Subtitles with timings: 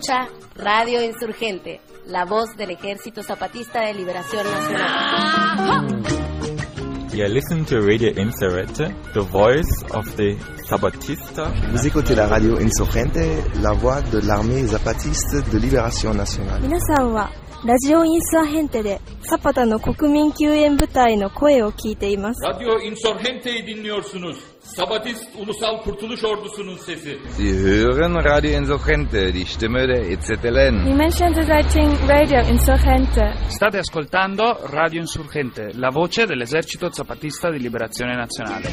[0.00, 6.02] escucha Radio Insurgente, la voz del Ejército Zapatista de Liberación Nacional.
[7.12, 10.36] You listen to Radio Insurgente, the voice of the
[10.68, 11.52] Zapatista.
[11.72, 16.60] Vous écoutez la radio Insurgente, la voix de l'armée zapatiste de libération nationale.
[16.62, 17.30] 皆さんは
[17.64, 22.42] ラジオインサーヘンテでサパタの国民救援部隊の声を聞いています。
[22.44, 24.36] Radyo Insurgente'yi dinliyorsunuz.
[24.75, 27.17] Sabatist Ulusal Kurtuluş Ordusu'nun sesi.
[27.37, 30.85] Sie hören Radio Insurgente, die Stimme der EZLN.
[30.85, 33.33] Die Menschen searching Radio Insurgente.
[33.49, 38.69] State ascoltando Radio Insurgente, la voce dell'esercito zapatista di liberazione nazionale.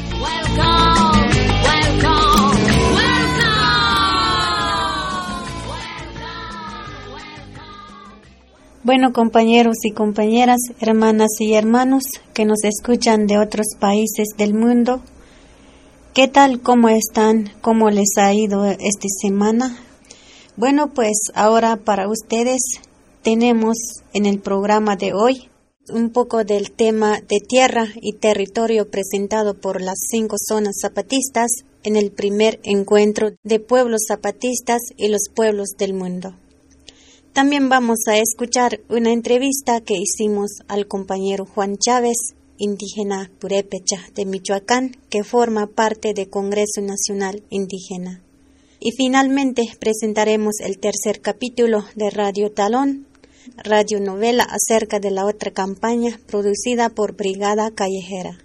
[8.83, 12.03] Bueno, compañeros y compañeras, hermanas y hermanos
[12.33, 15.01] que nos escuchan de otros países del mundo,
[16.19, 16.61] ¿qué tal?
[16.61, 17.49] ¿Cómo están?
[17.61, 19.79] ¿Cómo les ha ido esta semana?
[20.57, 22.59] Bueno, pues ahora para ustedes
[23.21, 23.77] tenemos
[24.11, 25.49] en el programa de hoy
[25.87, 31.51] un poco del tema de tierra y territorio presentado por las cinco zonas zapatistas
[31.83, 36.35] en el primer encuentro de pueblos zapatistas y los pueblos del mundo.
[37.31, 44.25] También vamos a escuchar una entrevista que hicimos al compañero Juan Chávez, indígena purépecha de
[44.25, 48.21] Michoacán, que forma parte del Congreso Nacional Indígena.
[48.79, 53.07] Y finalmente presentaremos el tercer capítulo de Radio Talón,
[53.57, 58.37] radionovela acerca de la otra campaña producida por Brigada Callejera.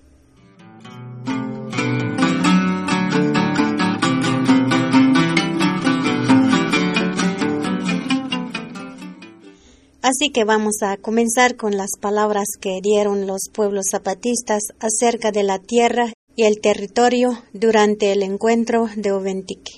[10.05, 15.45] Así que vamos a comenzar con las palabras que dieron los pueblos zapatistas acerca de
[15.45, 19.73] la tierra y el territorio durante el encuentro de Oventique.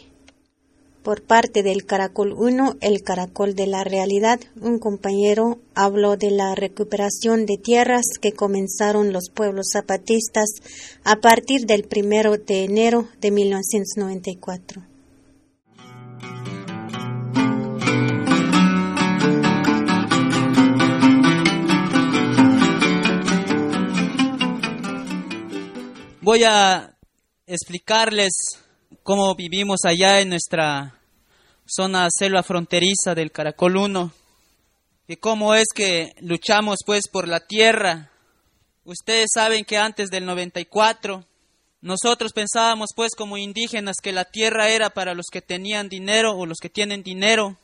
[1.04, 6.56] Por parte del Caracol 1, el Caracol de la Realidad, un compañero habló de la
[6.56, 10.48] recuperación de tierras que comenzaron los pueblos zapatistas
[11.04, 14.82] a partir del primero de enero de 1994.
[26.28, 26.92] Voy a
[27.46, 28.32] explicarles
[29.04, 30.98] cómo vivimos allá en nuestra
[31.64, 34.12] zona selva fronteriza del Caracol 1
[35.06, 38.10] y cómo es que luchamos pues por la tierra.
[38.84, 41.24] Ustedes saben que antes del 94
[41.80, 46.44] nosotros pensábamos pues como indígenas que la tierra era para los que tenían dinero o
[46.44, 47.56] los que tienen dinero,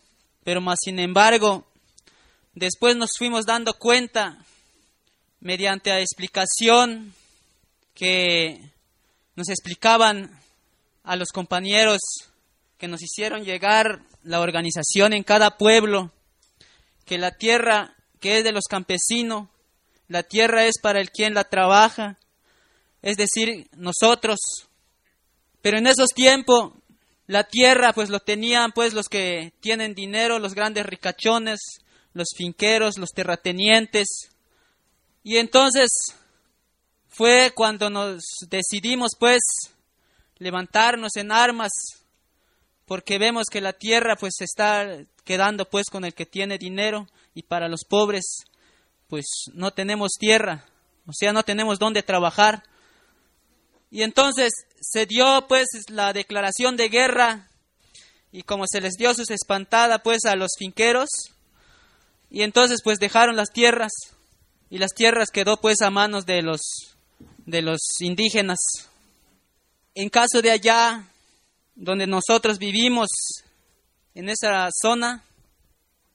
[0.45, 1.67] pero más sin embargo
[2.55, 4.39] después nos fuimos dando cuenta
[5.41, 7.13] mediante la explicación
[8.03, 8.59] que
[9.37, 10.37] nos explicaban
[11.05, 12.01] a los compañeros
[12.77, 16.11] que nos hicieron llegar la organización en cada pueblo,
[17.05, 19.51] que la tierra que es de los campesinos,
[20.09, 22.19] la tierra es para el quien la trabaja,
[23.03, 24.41] es decir, nosotros.
[25.61, 26.73] Pero en esos tiempos
[27.29, 31.61] la tierra pues lo tenían pues los que tienen dinero, los grandes ricachones,
[32.15, 34.09] los finqueros, los terratenientes.
[35.23, 36.17] Y entonces
[37.13, 39.41] fue cuando nos decidimos pues
[40.39, 41.71] levantarnos en armas
[42.87, 47.43] porque vemos que la tierra pues está quedando pues con el que tiene dinero y
[47.43, 48.25] para los pobres
[49.09, 50.65] pues no tenemos tierra,
[51.07, 52.63] o sea, no tenemos dónde trabajar.
[53.91, 54.51] Y entonces
[54.81, 57.51] se dio pues la declaración de guerra
[58.31, 61.11] y como se les dio sus espantada pues a los finqueros
[62.31, 63.93] y entonces pues dejaron las tierras
[64.71, 66.61] y las tierras quedó pues a manos de los
[67.47, 68.59] de los indígenas.
[69.95, 71.09] En caso de allá,
[71.75, 73.09] donde nosotros vivimos,
[74.15, 75.25] en esa zona,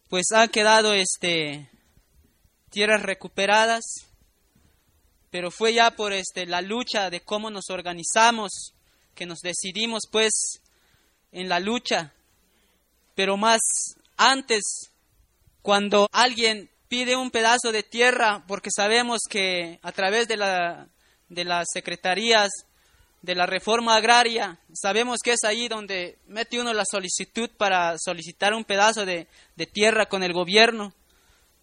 [0.10, 1.70] pues han quedado este,
[2.70, 3.84] tierras recuperadas,
[5.30, 8.74] pero fue ya por este, la lucha de cómo nos organizamos
[9.14, 10.62] que nos decidimos pues
[11.32, 12.14] en la lucha,
[13.16, 13.60] pero más
[14.16, 14.92] antes,
[15.62, 20.88] cuando alguien pide un pedazo de tierra, porque sabemos que a través de la
[21.30, 22.50] de las secretarías
[23.22, 24.60] de la reforma agraria.
[24.74, 29.66] Sabemos que es ahí donde mete uno la solicitud para solicitar un pedazo de, de
[29.66, 30.94] tierra con el gobierno.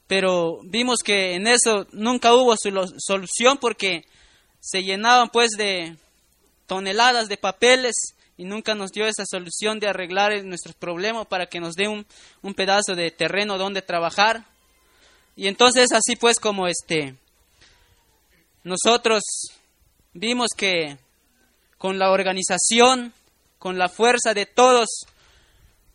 [0.07, 4.05] Pero vimos que en eso nunca hubo solución porque
[4.61, 5.97] se llenaban pues de
[6.67, 7.95] toneladas de papeles
[8.37, 12.07] y nunca nos dio esa solución de arreglar nuestros problemas para que nos dé un,
[12.43, 14.45] un pedazo de terreno donde trabajar.
[15.37, 17.17] Y entonces así pues como este
[18.65, 19.23] nosotros
[20.15, 20.97] vimos que
[21.77, 23.13] con la organización,
[23.59, 24.89] con la fuerza de todos,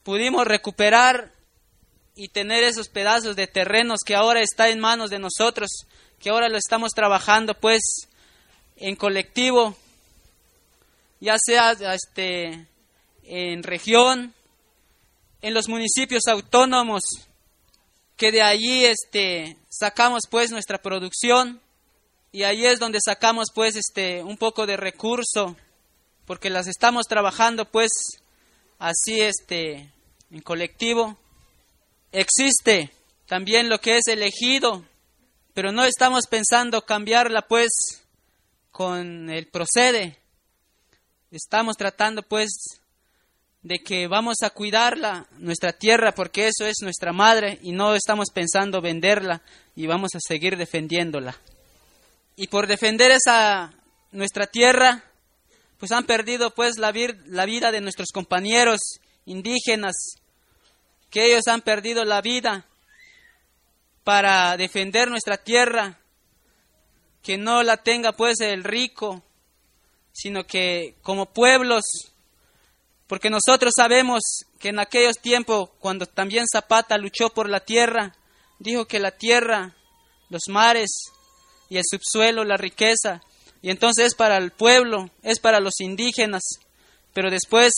[0.03, 1.31] pudimos recuperar
[2.15, 5.69] y tener esos pedazos de terrenos que ahora está en manos de nosotros,
[6.19, 7.81] que ahora lo estamos trabajando pues
[8.75, 9.75] en colectivo,
[11.19, 12.67] ya sea este,
[13.23, 14.33] en región,
[15.41, 17.01] en los municipios autónomos,
[18.15, 21.61] que de allí este, sacamos pues nuestra producción
[22.31, 25.55] y ahí es donde sacamos pues este, un poco de recurso,
[26.25, 27.89] porque las estamos trabajando pues
[28.77, 29.91] así este,
[30.29, 31.17] en colectivo.
[32.11, 32.91] Existe
[33.25, 34.83] también lo que es elegido,
[35.53, 37.69] pero no estamos pensando cambiarla pues
[38.71, 40.17] con el procede.
[41.31, 42.49] Estamos tratando pues
[43.61, 48.29] de que vamos a cuidarla, nuestra tierra, porque eso es nuestra madre y no estamos
[48.31, 49.41] pensando venderla
[49.75, 51.35] y vamos a seguir defendiéndola.
[52.41, 53.73] Y por defender esa
[54.13, 55.03] nuestra tierra,
[55.77, 56.93] pues han perdido pues la,
[57.25, 58.79] la vida de nuestros compañeros
[59.25, 59.95] indígenas,
[61.09, 62.65] que ellos han perdido la vida
[64.05, 65.99] para defender nuestra tierra,
[67.23, 69.21] que no la tenga pues el rico,
[70.13, 71.83] sino que como pueblos
[73.05, 74.21] porque nosotros sabemos
[74.59, 78.15] que en aquellos tiempos, cuando también Zapata luchó por la tierra,
[78.59, 79.75] dijo que la tierra,
[80.29, 80.89] los mares
[81.69, 83.21] y el subsuelo, la riqueza,
[83.61, 86.43] y entonces es para el pueblo, es para los indígenas.
[87.13, 87.73] Pero después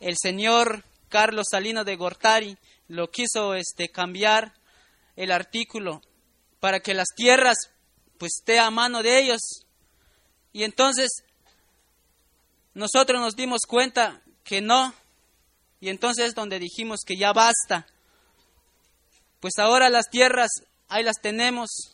[0.00, 2.56] el señor Carlos Salinas de Gortari
[2.88, 4.54] lo quiso este, cambiar
[5.16, 6.02] el artículo
[6.60, 7.56] para que las tierras
[8.18, 9.40] pues esté a mano de ellos.
[10.52, 11.10] Y entonces
[12.72, 14.94] nosotros nos dimos cuenta que no.
[15.80, 17.86] Y entonces es donde dijimos que ya basta.
[19.40, 20.50] Pues ahora las tierras,
[20.88, 21.93] ahí las tenemos,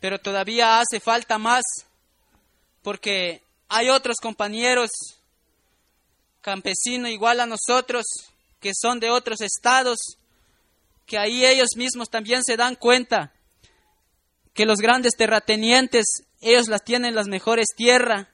[0.00, 1.62] pero todavía hace falta más,
[2.82, 4.90] porque hay otros compañeros
[6.40, 8.04] campesinos igual a nosotros,
[8.60, 9.98] que son de otros estados,
[11.04, 13.32] que ahí ellos mismos también se dan cuenta
[14.54, 16.06] que los grandes terratenientes,
[16.40, 18.28] ellos las tienen las mejores tierras,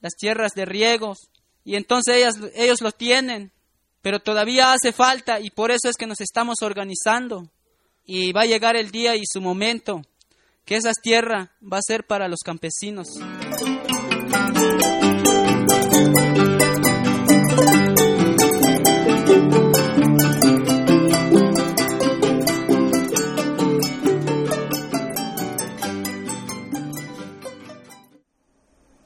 [0.00, 1.28] las tierras de riegos,
[1.64, 3.52] y entonces ellas, ellos lo tienen,
[4.02, 7.48] pero todavía hace falta y por eso es que nos estamos organizando.
[8.04, 10.02] Y va a llegar el día y su momento,
[10.64, 13.08] que esa tierra va a ser para los campesinos.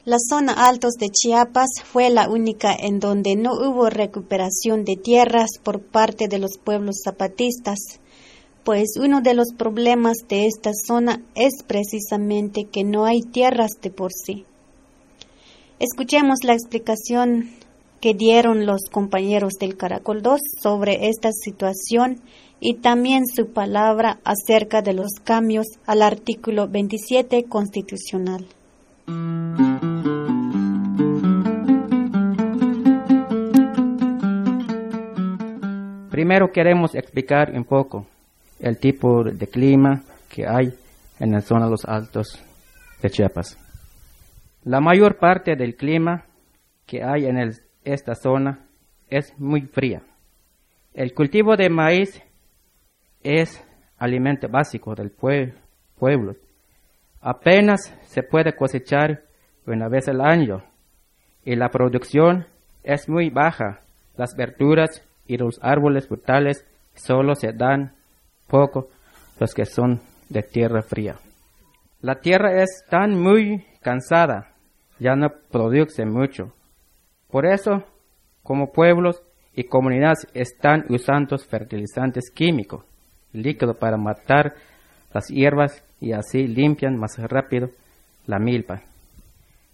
[0.07, 5.59] La zona altos de Chiapas fue la única en donde no hubo recuperación de tierras
[5.61, 7.99] por parte de los pueblos zapatistas,
[8.67, 13.93] pues uno de los problemas de esta zona es precisamente que no hay tierras de
[13.93, 14.45] por sí.
[15.79, 17.51] Escuchemos la explicación
[18.01, 22.21] que dieron los compañeros del Caracol 2 sobre esta situación
[22.59, 28.49] y también su palabra acerca de los cambios al artículo 27 constitucional.
[36.11, 38.07] Primero queremos explicar un poco
[38.61, 40.73] el tipo de clima que hay
[41.19, 42.43] en la zona de los altos
[43.03, 43.59] de Chiapas.
[44.65, 46.25] La mayor parte del clima
[46.87, 47.53] que hay en
[47.85, 48.67] esta zona
[49.09, 50.03] es muy fría.
[50.95, 52.23] El cultivo de maíz
[53.23, 53.63] es
[53.99, 56.35] alimento básico del pueblo.
[57.21, 59.23] Apenas se puede cosechar
[59.67, 60.65] una vez al año
[61.45, 62.47] y la producción
[62.83, 63.81] es muy baja.
[64.17, 67.95] Las verduras y los árboles frutales solo se dan
[68.47, 68.89] poco
[69.39, 71.17] los que son de tierra fría.
[72.01, 74.53] La tierra es tan muy cansada,
[74.99, 76.53] ya no produce mucho.
[77.31, 77.85] Por eso,
[78.43, 79.23] como pueblos
[79.55, 82.85] y comunidades están usando fertilizantes químicos,
[83.33, 84.55] líquidos para matar
[85.13, 87.71] las hierbas y así limpian más rápido
[88.27, 88.83] la milpa.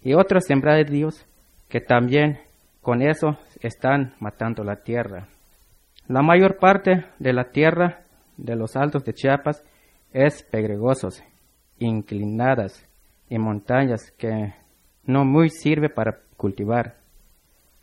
[0.01, 1.25] Y otros sembradíos
[1.69, 2.39] que también
[2.81, 5.27] con eso están matando la tierra.
[6.07, 8.01] La mayor parte de la tierra
[8.37, 9.63] de los altos de Chiapas
[10.11, 11.23] es pedregosos,
[11.79, 12.87] inclinadas
[13.29, 14.53] y montañas que
[15.05, 16.97] no muy sirve para cultivar.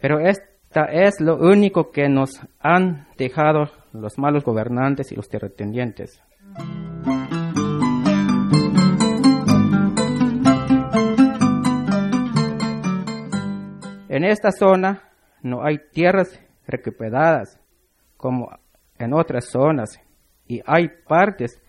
[0.01, 6.23] Pero esta es lo único que nos han dejado los malos gobernantes y los terratenientes.
[14.09, 15.03] En esta zona
[15.43, 17.61] no hay tierras recuperadas
[18.17, 18.51] como
[18.99, 20.01] en otras zonas
[20.51, 21.63] y hay partes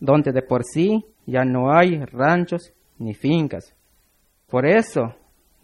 [0.00, 3.74] donde de por sí ya no hay ranchos ni fincas.
[4.48, 5.14] Por eso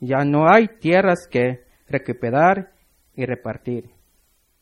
[0.00, 2.70] ya no hay tierras que recuperar
[3.16, 3.88] y repartir.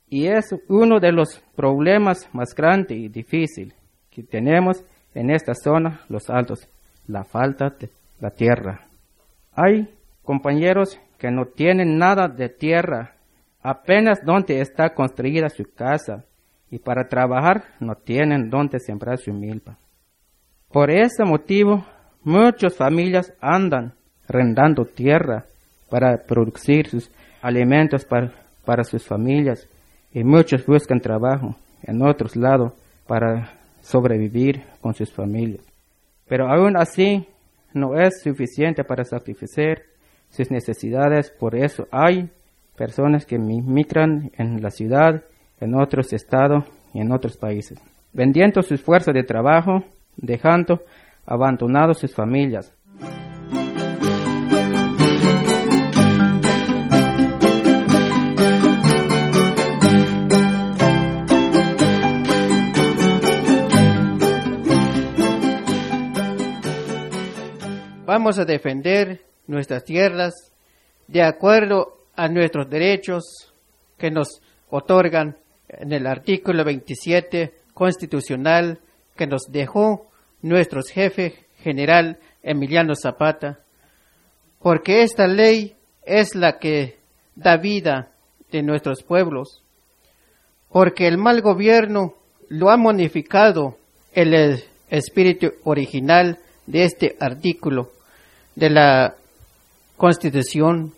[0.09, 3.75] Y es uno de los problemas más grandes y difíciles
[4.09, 6.69] que tenemos en esta zona, los altos,
[7.09, 8.87] la falta de la tierra.
[9.53, 13.17] Hay compañeros que no tienen nada de tierra,
[13.63, 16.25] apenas donde está construida su casa,
[16.71, 19.79] y para trabajar no tienen donde sembrar su milpa.
[20.71, 21.85] Por ese motivo,
[22.23, 23.95] muchas familias andan
[24.29, 25.45] rendando tierra
[25.89, 28.33] para producir sus alimentos para,
[28.65, 29.69] para sus familias
[30.13, 32.73] y muchos buscan trabajo en otros lados
[33.07, 35.65] para sobrevivir con sus familias.
[36.27, 37.27] Pero aún así
[37.73, 39.85] no es suficiente para satisfacer
[40.29, 42.29] sus necesidades, por eso hay
[42.77, 45.23] personas que migran en la ciudad,
[45.61, 47.79] en otros estados y en otros países,
[48.13, 49.85] vendiendo sus fuerzas de trabajo,
[50.17, 50.83] dejando
[51.27, 52.73] abandonados sus familias.
[68.07, 70.33] Vamos a defender nuestras tierras
[71.09, 73.53] de acuerdo a nuestros derechos
[73.99, 75.37] que nos otorgan
[75.69, 78.81] en el artículo 27 constitucional
[79.17, 80.07] que nos dejó
[80.43, 83.59] nuestro jefe general Emiliano Zapata,
[84.61, 86.99] porque esta ley es la que
[87.35, 88.11] da vida
[88.51, 89.63] de nuestros pueblos,
[90.71, 92.15] porque el mal gobierno
[92.49, 93.77] lo ha modificado
[94.13, 97.91] el espíritu original de este artículo
[98.55, 99.17] de la
[99.97, 100.93] Constitución,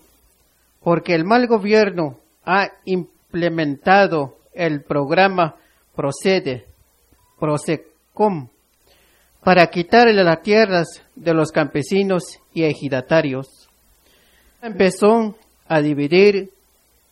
[0.83, 5.55] porque el mal gobierno ha implementado el programa
[5.95, 6.67] Procede,
[7.38, 8.49] Prosecom,
[9.45, 13.69] para quitarle las tierras de los campesinos y ejidatarios.
[14.61, 15.37] Empezó
[15.69, 16.50] a dividir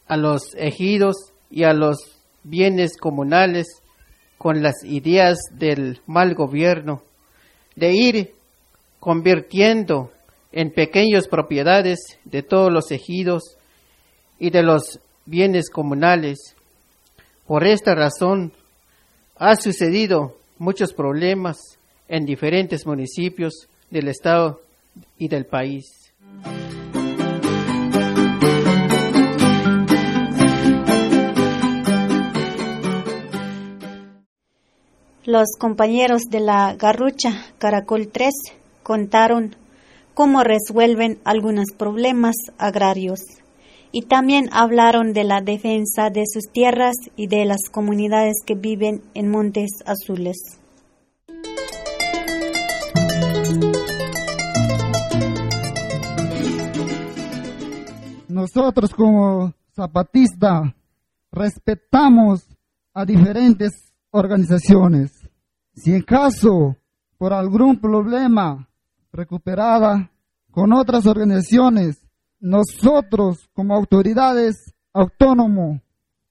[0.08, 1.98] a los ejidos y a los
[2.42, 3.66] bienes comunales
[4.38, 7.02] con las ideas del mal gobierno,
[7.76, 8.34] de ir
[8.98, 10.10] convirtiendo
[10.50, 13.56] en pequeñas propiedades de todos los ejidos
[14.40, 16.55] y de los bienes comunales.
[17.46, 18.52] Por esta razón,
[19.36, 21.56] ha sucedido muchos problemas
[22.08, 24.62] en diferentes municipios del estado
[25.16, 26.12] y del país.
[35.24, 38.32] Los compañeros de la Garrucha Caracol 3
[38.82, 39.54] contaron
[40.14, 43.20] cómo resuelven algunos problemas agrarios
[43.92, 49.02] y también hablaron de la defensa de sus tierras y de las comunidades que viven
[49.14, 50.36] en Montes Azules.
[58.28, 60.74] Nosotros como zapatistas
[61.32, 62.46] respetamos
[62.92, 65.12] a diferentes organizaciones.
[65.74, 66.76] Si en caso
[67.18, 68.68] por algún problema
[69.12, 70.10] recuperada
[70.50, 72.05] con otras organizaciones,
[72.40, 75.80] nosotros como autoridades autónomas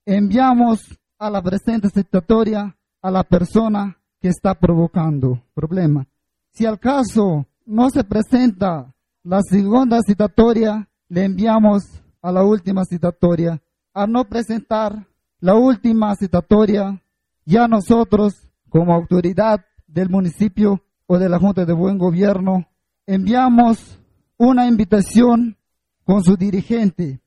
[0.06, 0.80] enviamos
[1.18, 6.08] a la presente citatoria a la persona que está provocando problema.
[6.52, 8.94] Si al caso no se presenta
[9.24, 11.84] la segunda citatoria, le enviamos
[12.22, 13.62] a la última citatoria.
[13.94, 15.08] Al no presentar
[15.40, 17.02] la última citatoria,
[17.46, 18.34] ya nosotros
[18.70, 22.68] como autoridad del municipio o de la Junta de Buen Gobierno
[23.06, 24.00] enviamos
[24.38, 25.58] una invitación
[26.06, 27.20] con su dirigente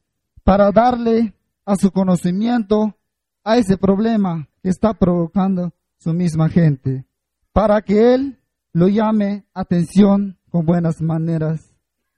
[0.44, 1.34] para darle
[1.66, 2.96] a su conocimiento
[3.44, 7.04] a ese problema que está provocando su misma gente,
[7.52, 8.38] para que él
[8.72, 11.74] lo llame atención con buenas maneras,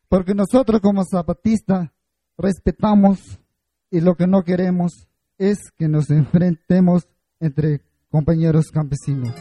[0.09, 1.91] porque nosotros como zapatistas
[2.37, 3.41] respetamos
[3.91, 7.09] y lo que no queremos es que nos enfrentemos
[7.41, 9.35] entre compañeros campesinos.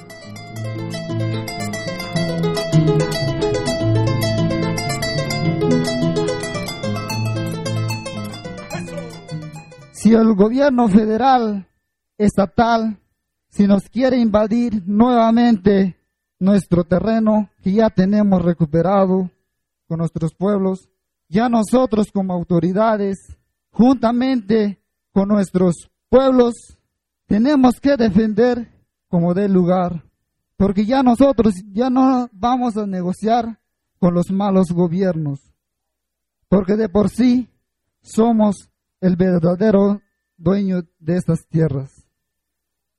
[9.99, 11.67] Si el gobierno federal,
[12.17, 12.97] estatal,
[13.49, 15.97] si nos quiere invadir nuevamente
[16.39, 19.29] nuestro terreno que ya tenemos recuperado
[19.89, 20.87] con nuestros pueblos,
[21.27, 23.17] ya nosotros como autoridades,
[23.71, 26.53] juntamente con nuestros pueblos,
[27.25, 28.71] tenemos que defender
[29.09, 30.05] como dé lugar,
[30.55, 33.59] porque ya nosotros ya no vamos a negociar
[33.99, 35.41] con los malos gobiernos,
[36.47, 37.49] porque de por sí
[38.01, 38.68] somos
[39.01, 40.01] el verdadero
[40.37, 42.05] dueño de estas tierras.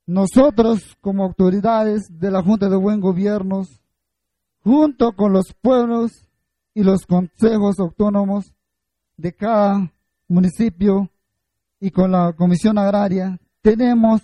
[0.05, 3.63] Nosotros, como autoridades de la Junta de Buen Gobierno,
[4.63, 6.11] junto con los pueblos
[6.73, 8.53] y los consejos autónomos
[9.17, 9.91] de cada
[10.27, 11.09] municipio
[11.79, 14.21] y con la Comisión Agraria, tenemos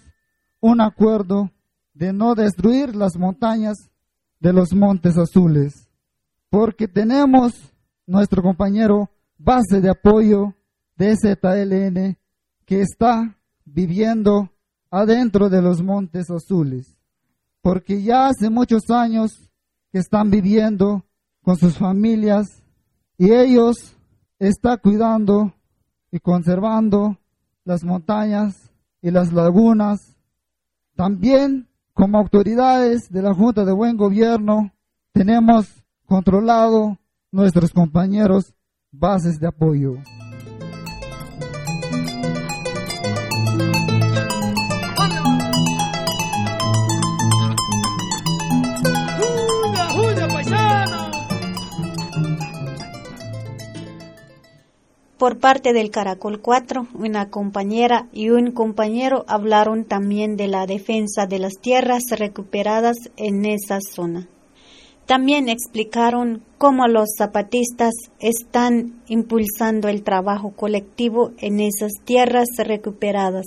[0.59, 1.51] un acuerdo
[1.93, 3.77] de no destruir las montañas
[4.39, 5.89] de los Montes Azules,
[6.49, 7.53] porque tenemos
[8.05, 10.53] nuestro compañero base de apoyo
[10.97, 12.17] de ZLN
[12.65, 14.49] que está viviendo
[14.89, 16.97] adentro de los Montes Azules,
[17.61, 19.49] porque ya hace muchos años
[19.91, 21.05] que están viviendo
[21.41, 22.47] con sus familias
[23.17, 23.95] y ellos
[24.39, 25.53] están cuidando
[26.11, 27.17] y conservando
[27.63, 29.99] las montañas y las lagunas.
[30.95, 34.71] También como autoridades de la Junta de Buen Gobierno
[35.11, 35.67] tenemos
[36.05, 36.97] controlado
[37.31, 38.53] nuestros compañeros
[38.91, 39.95] bases de apoyo.
[55.17, 61.25] Por parte del Caracol 4, una compañera y un compañero hablaron también de la defensa
[61.25, 64.27] de las tierras recuperadas en esa zona.
[65.07, 73.45] También explicaron cómo los zapatistas están impulsando el trabajo colectivo en esas tierras recuperadas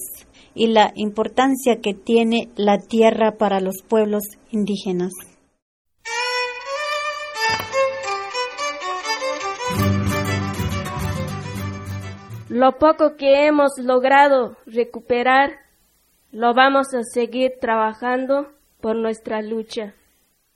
[0.57, 5.13] y la importancia que tiene la tierra para los pueblos indígenas.
[12.51, 15.61] Lo poco que hemos logrado recuperar,
[16.33, 18.49] lo vamos a seguir trabajando
[18.81, 19.95] por nuestra lucha.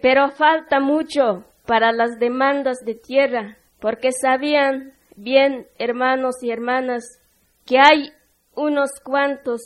[0.03, 7.05] Pero falta mucho para las demandas de tierra, porque sabían bien, hermanos y hermanas,
[7.65, 8.11] que hay
[8.57, 9.61] unos cuantos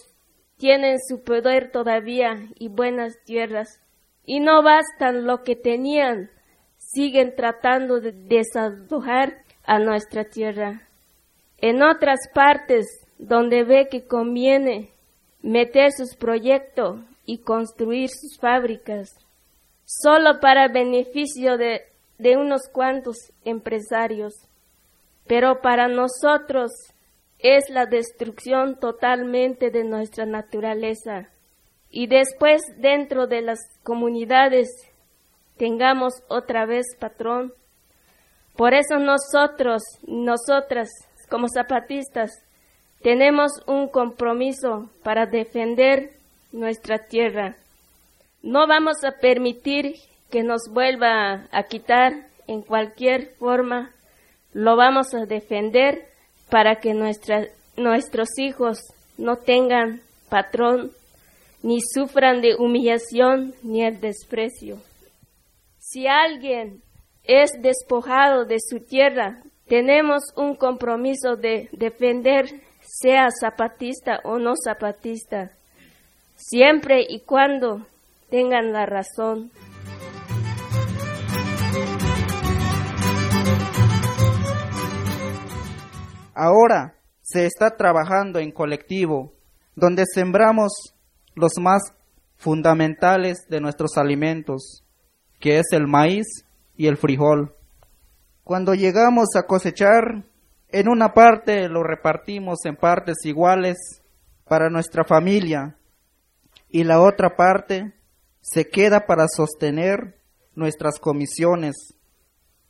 [0.58, 3.80] tienen su poder todavía y buenas tierras,
[4.26, 6.30] y no bastan lo que tenían,
[6.76, 10.87] siguen tratando de desalojar a nuestra tierra.
[11.60, 12.86] En otras partes
[13.18, 14.92] donde ve que conviene
[15.42, 19.10] meter sus proyectos y construir sus fábricas,
[19.84, 21.82] solo para beneficio de,
[22.18, 24.34] de unos cuantos empresarios.
[25.26, 26.70] Pero para nosotros
[27.38, 31.28] es la destrucción totalmente de nuestra naturaleza.
[31.90, 34.68] Y después dentro de las comunidades
[35.56, 37.52] tengamos otra vez patrón.
[38.56, 40.88] Por eso nosotros, nosotras,
[41.28, 42.30] como zapatistas,
[43.02, 46.10] tenemos un compromiso para defender
[46.52, 47.56] nuestra tierra.
[48.42, 49.96] No vamos a permitir
[50.30, 53.92] que nos vuelva a quitar en cualquier forma.
[54.52, 56.08] Lo vamos a defender
[56.50, 58.78] para que nuestros hijos
[59.16, 60.92] no tengan patrón,
[61.62, 64.78] ni sufran de humillación ni el desprecio.
[65.78, 66.82] Si alguien
[67.24, 72.46] es despojado de su tierra tenemos un compromiso de defender,
[72.80, 75.52] sea zapatista o no zapatista,
[76.36, 77.86] siempre y cuando
[78.30, 79.50] tengan la razón.
[86.34, 89.32] Ahora se está trabajando en colectivo,
[89.74, 90.94] donde sembramos
[91.34, 91.82] los más
[92.36, 94.84] fundamentales de nuestros alimentos,
[95.40, 96.26] que es el maíz
[96.76, 97.57] y el frijol.
[98.48, 100.24] Cuando llegamos a cosechar,
[100.68, 103.76] en una parte lo repartimos en partes iguales
[104.46, 105.76] para nuestra familia
[106.70, 107.92] y la otra parte
[108.40, 110.22] se queda para sostener
[110.54, 111.74] nuestras comisiones,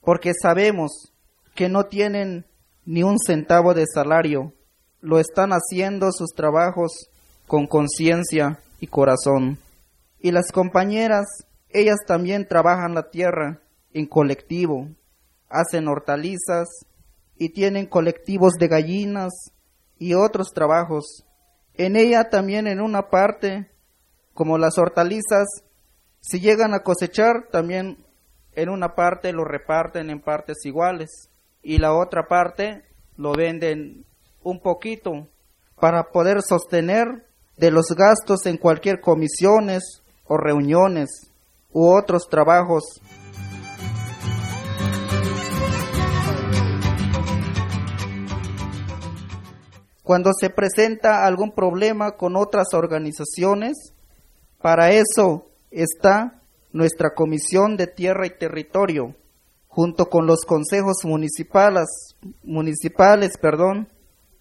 [0.01, 1.13] porque sabemos
[1.55, 2.45] que no tienen
[2.85, 4.55] ni un centavo de salario,
[5.01, 7.09] lo están haciendo sus trabajos
[7.47, 9.59] con conciencia y corazón.
[10.19, 11.27] Y las compañeras,
[11.69, 13.61] ellas también trabajan la tierra
[13.93, 14.89] en colectivo,
[15.49, 16.69] hacen hortalizas
[17.37, 19.33] y tienen colectivos de gallinas
[19.99, 21.25] y otros trabajos.
[21.75, 23.71] En ella también en una parte,
[24.35, 25.47] como las hortalizas,
[26.21, 28.05] si llegan a cosechar, también
[28.53, 31.31] en una parte lo reparten en partes iguales
[31.63, 32.85] y la otra parte
[33.17, 34.05] lo venden
[34.43, 35.29] un poquito
[35.81, 41.31] para poder sostener de los gastos en cualquier comisiones o reuniones
[41.73, 43.01] u otros trabajos
[50.09, 53.93] cuando se presenta algún problema con otras organizaciones,
[54.59, 56.41] para eso está
[56.73, 59.15] nuestra Comisión de Tierra y Territorio,
[59.67, 61.85] junto con los consejos municipales,
[62.43, 63.87] municipales perdón,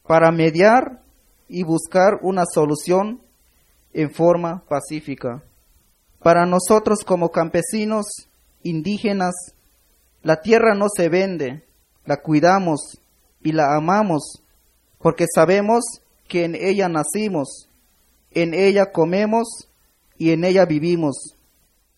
[0.08, 1.01] para mediar
[1.49, 3.21] y buscar una solución
[3.91, 5.43] en forma pacífica.
[6.23, 8.06] Para nosotros como campesinos
[8.63, 9.34] indígenas,
[10.23, 11.65] la tierra no se vende,
[12.06, 13.01] la cuidamos
[13.41, 14.45] y la amamos
[15.08, 15.86] porque sabemos
[16.28, 17.70] que en ella nacimos.
[18.32, 19.70] en ella comemos
[20.17, 21.38] y en ella vivimos.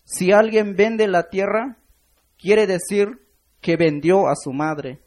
[0.04, 1.76] Si alguien vende la tierra,
[2.38, 3.20] quiere decir
[3.60, 5.00] que vendió a su madre.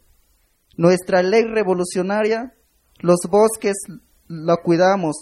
[0.76, 2.54] Nuestra ley revolucionaria,
[3.00, 3.78] los bosques
[4.28, 5.16] la cuidamos,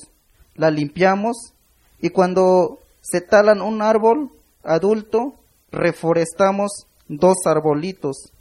[0.56, 1.54] la limpiamos
[2.00, 4.32] y cuando se talan un árbol
[4.64, 5.36] adulto,
[5.72, 8.34] reforestamos dos arbolitos.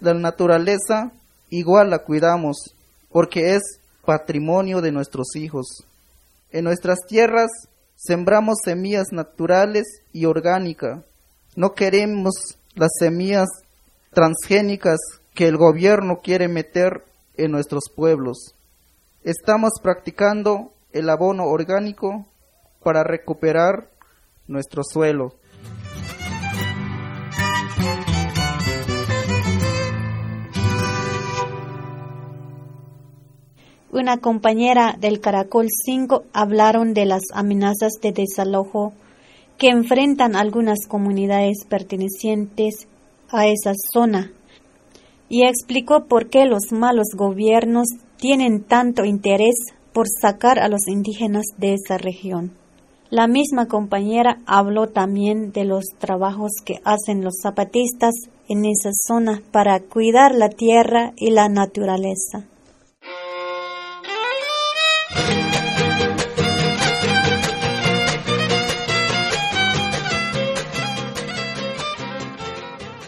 [0.00, 1.12] La naturaleza
[1.48, 2.74] igual la cuidamos
[3.14, 3.62] porque es
[4.04, 5.84] patrimonio de nuestros hijos.
[6.50, 7.48] En nuestras tierras
[7.94, 11.04] sembramos semillas naturales y orgánicas.
[11.54, 13.46] No queremos las semillas
[14.12, 14.98] transgénicas
[15.32, 17.04] que el gobierno quiere meter
[17.36, 18.56] en nuestros pueblos.
[19.22, 22.26] Estamos practicando el abono orgánico
[22.82, 23.90] para recuperar
[24.48, 25.36] nuestro suelo.
[33.94, 38.92] Una compañera del Caracol 5 hablaron de las amenazas de desalojo
[39.56, 42.88] que enfrentan algunas comunidades pertenecientes
[43.28, 44.32] a esa zona
[45.28, 49.54] y explicó por qué los malos gobiernos tienen tanto interés
[49.92, 52.50] por sacar a los indígenas de esa región.
[53.10, 58.14] La misma compañera habló también de los trabajos que hacen los zapatistas
[58.48, 62.48] en esa zona para cuidar la tierra y la naturaleza.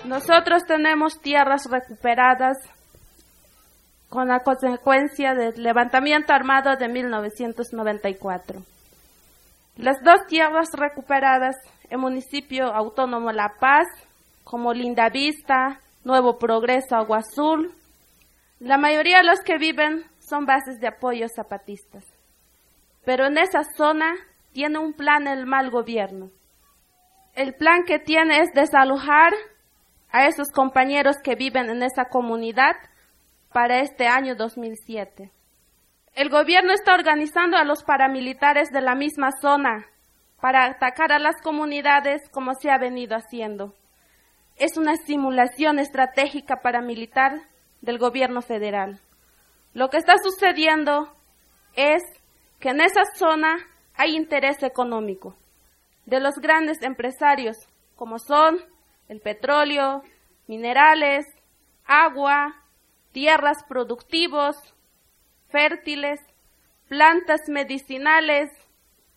[0.05, 2.57] Nosotros tenemos tierras recuperadas
[4.09, 8.63] con la consecuencia del levantamiento armado de 1994.
[9.77, 11.55] Las dos tierras recuperadas,
[11.91, 13.87] el municipio autónomo La Paz,
[14.43, 17.73] como Linda Vista, Nuevo Progreso, Agua Azul,
[18.59, 22.05] la mayoría de los que viven son bases de apoyo zapatistas.
[23.05, 24.15] Pero en esa zona
[24.53, 26.31] tiene un plan el mal gobierno.
[27.35, 29.33] El plan que tiene es desalojar
[30.11, 32.75] a esos compañeros que viven en esa comunidad
[33.53, 35.31] para este año 2007.
[36.15, 39.87] El gobierno está organizando a los paramilitares de la misma zona
[40.41, 43.75] para atacar a las comunidades como se ha venido haciendo.
[44.57, 47.43] Es una simulación estratégica paramilitar
[47.83, 49.01] del gobierno federal.
[49.77, 51.15] Lo que está sucediendo
[51.75, 52.03] es
[52.61, 53.59] que en esa zona
[53.95, 55.37] hay interés económico
[56.07, 57.59] de los grandes empresarios,
[57.95, 58.59] como son
[59.11, 60.03] el petróleo,
[60.47, 61.27] minerales,
[61.85, 62.55] agua,
[63.13, 64.57] tierras productivos,
[65.51, 66.21] fértiles,
[66.89, 68.49] plantas medicinales,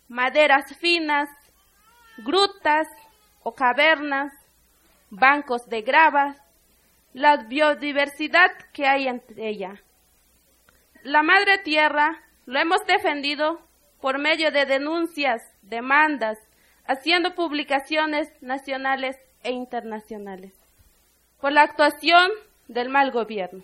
[0.08, 1.30] maderas finas,
[2.18, 2.86] grutas
[3.42, 4.30] o cavernas,
[5.08, 6.36] bancos de grava,
[7.14, 9.82] la biodiversidad que hay entre ella.
[11.02, 13.60] La madre tierra lo hemos defendido
[14.02, 16.36] por medio de denuncias, demandas,
[16.86, 20.52] haciendo publicaciones nacionales e internacionales,
[21.40, 22.30] por la actuación
[22.68, 23.62] del mal gobierno.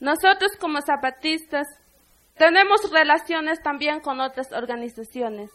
[0.00, 1.66] Nosotros como zapatistas
[2.36, 5.50] tenemos relaciones también con otras organizaciones.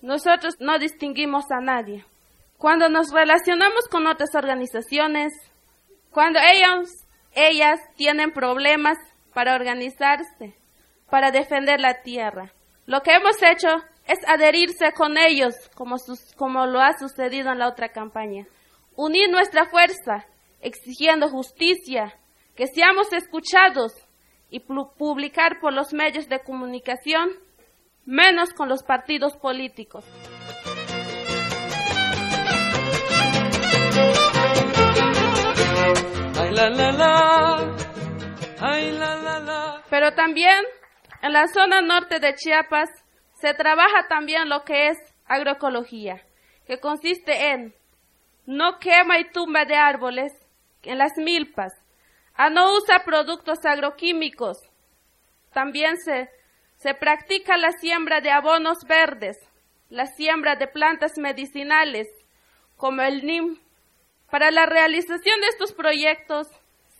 [0.00, 2.04] Nosotros no distinguimos a nadie.
[2.58, 5.32] Cuando nos relacionamos con otras organizaciones,
[6.10, 6.88] cuando ellos,
[7.32, 8.96] ellas tienen problemas
[9.36, 10.56] para organizarse,
[11.10, 12.54] para defender la tierra,
[12.86, 13.68] lo que hemos hecho
[14.06, 18.46] es adherirse con ellos, como, lo ha sucedido en la otra campaña.
[18.94, 20.24] Unir nuestra fuerza,
[20.62, 22.18] exigiendo justicia,
[22.54, 23.92] que seamos escuchados
[24.48, 27.28] y publicar por los medios de comunicación,
[28.06, 30.06] menos con los partidos políticos.
[39.90, 40.64] Pero también
[41.22, 42.88] en la zona norte de Chiapas
[43.34, 46.22] se trabaja también lo que es agroecología,
[46.66, 47.74] que consiste en
[48.46, 50.32] no quema y tumba de árboles
[50.82, 51.72] en las milpas,
[52.34, 54.58] a no usa productos agroquímicos.
[55.52, 56.30] También se,
[56.76, 59.36] se practica la siembra de abonos verdes,
[59.88, 62.08] la siembra de plantas medicinales,
[62.76, 63.58] como el NIM.
[64.30, 66.48] Para la realización de estos proyectos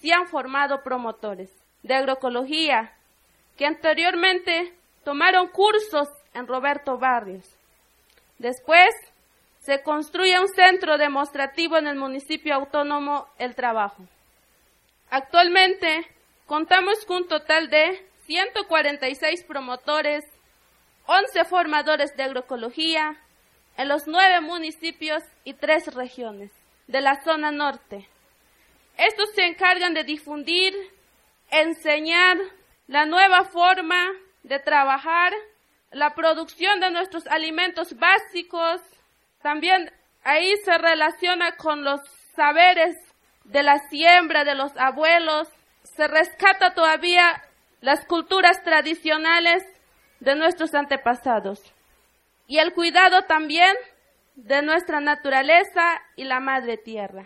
[0.01, 1.51] se han formado promotores
[1.83, 2.93] de agroecología
[3.57, 7.49] que anteriormente tomaron cursos en Roberto Barrios.
[8.39, 8.91] Después
[9.61, 14.05] se construye un centro demostrativo en el municipio autónomo El Trabajo.
[15.11, 16.07] Actualmente
[16.47, 20.25] contamos con un total de 146 promotores,
[21.07, 23.17] 11 formadores de agroecología
[23.77, 26.51] en los nueve municipios y tres regiones
[26.87, 28.09] de la zona norte.
[28.97, 30.75] Estos se encargan de difundir,
[31.51, 32.39] enseñar
[32.87, 34.11] la nueva forma
[34.43, 35.33] de trabajar
[35.91, 38.81] la producción de nuestros alimentos básicos,
[39.43, 39.91] también
[40.25, 42.01] ahí se relaciona con los
[42.35, 42.97] saberes
[43.45, 45.49] de la siembra de los abuelos,
[45.83, 47.43] se rescata todavía
[47.81, 49.65] las culturas tradicionales
[50.21, 51.63] de nuestros antepasados.
[52.47, 53.75] Y el cuidado también
[54.35, 57.25] de nuestra naturaleza y la madre tierra.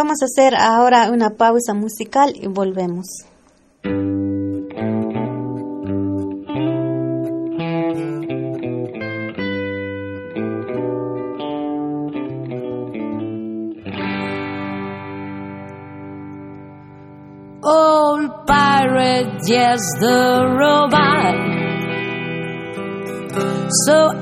[0.00, 3.26] Vamos a hacer ahora una pausa musical y volvemos.
[17.60, 21.34] Old pirate, yes, the robot.
[23.84, 24.12] So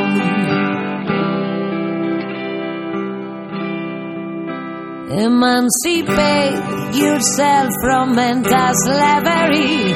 [5.11, 9.93] Emancipate yourself from mental slavery.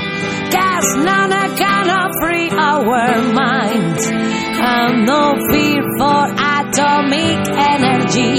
[0.51, 1.89] Cause none can
[2.21, 4.07] free our minds.
[4.07, 7.39] And no fear for atomic
[7.75, 8.39] energy.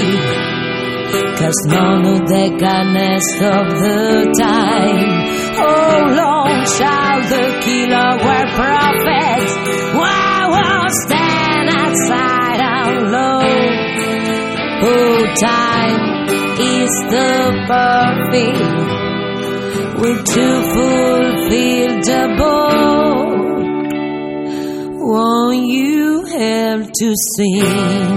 [1.38, 5.10] Cause none of can stop the time.
[5.56, 9.52] Oh How long shall the killer wear prophets?
[9.96, 13.40] Why won't stand outside and low?
[14.82, 16.09] Oh, time
[16.80, 17.32] kiss the
[17.68, 18.88] barfield.
[20.00, 23.38] We're too fulfilled above.
[25.12, 28.10] Won't you help to sing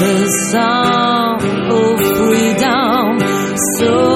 [0.00, 0.16] the
[0.50, 1.38] song
[1.70, 3.08] of freedom?
[3.78, 4.14] So.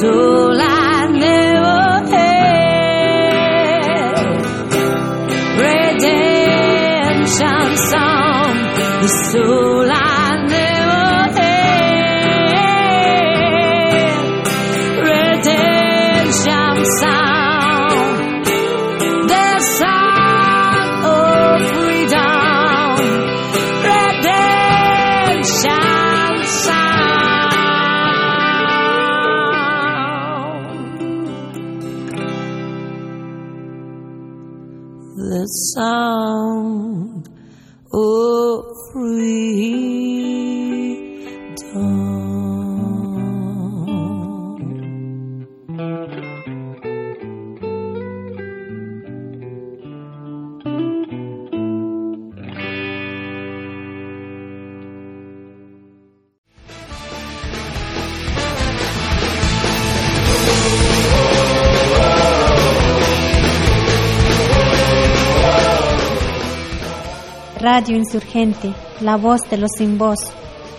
[0.02, 0.12] So
[69.02, 70.20] La voz de los sin voz,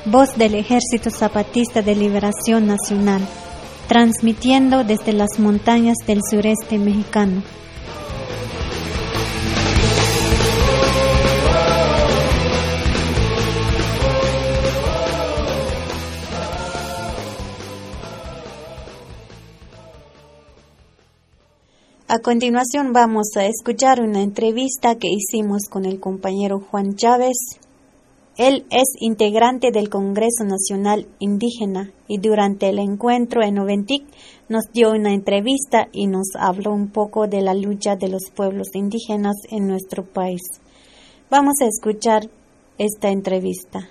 [0.05, 3.21] voz del Ejército Zapatista de Liberación Nacional,
[3.89, 7.43] transmitiendo desde las montañas del sureste mexicano.
[22.11, 27.37] A continuación vamos a escuchar una entrevista que hicimos con el compañero Juan Chávez.
[28.39, 34.07] Él es integrante del Congreso Nacional Indígena y durante el encuentro en Oventic
[34.49, 38.69] nos dio una entrevista y nos habló un poco de la lucha de los pueblos
[38.73, 40.41] indígenas en nuestro país.
[41.29, 42.31] Vamos a escuchar
[42.79, 43.91] esta entrevista.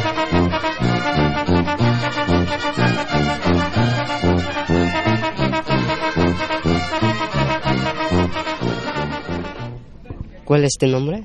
[10.45, 11.23] ¿Cuál es tu nombre?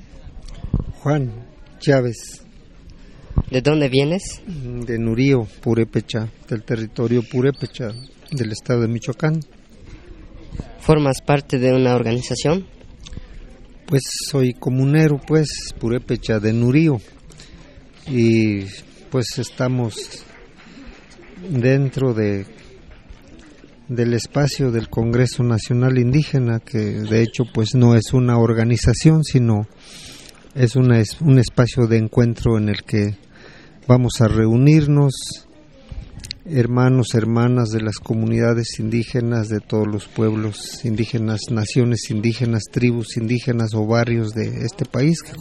[1.03, 1.31] Juan
[1.79, 2.43] Chávez.
[3.51, 4.41] ¿De dónde vienes?
[4.47, 7.89] De Nurío, Purépecha, del territorio Purépecha,
[8.31, 9.41] del estado de Michoacán.
[10.81, 12.67] ¿Formas parte de una organización?
[13.87, 16.99] Pues soy comunero, pues, Purépecha de Nurío.
[18.07, 18.65] Y
[19.11, 20.25] pues estamos
[21.51, 22.47] dentro de
[23.91, 29.67] del espacio del Congreso Nacional Indígena, que de hecho pues no es una organización, sino
[30.55, 33.17] es, una, es un espacio de encuentro en el que
[33.89, 35.13] vamos a reunirnos
[36.45, 43.75] hermanos, hermanas de las comunidades indígenas, de todos los pueblos indígenas, naciones indígenas, tribus indígenas
[43.75, 45.33] o barrios de este país que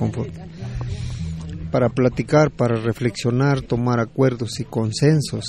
[1.71, 5.43] para platicar, para reflexionar, tomar acuerdos y consensos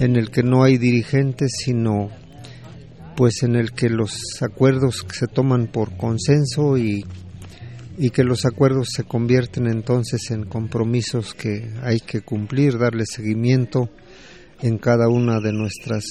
[0.00, 2.10] en el que no hay dirigentes, sino
[3.16, 7.04] pues en el que los acuerdos se toman por consenso y,
[7.98, 13.90] y que los acuerdos se convierten entonces en compromisos que hay que cumplir, darle seguimiento
[14.62, 16.04] en cada una de nuestras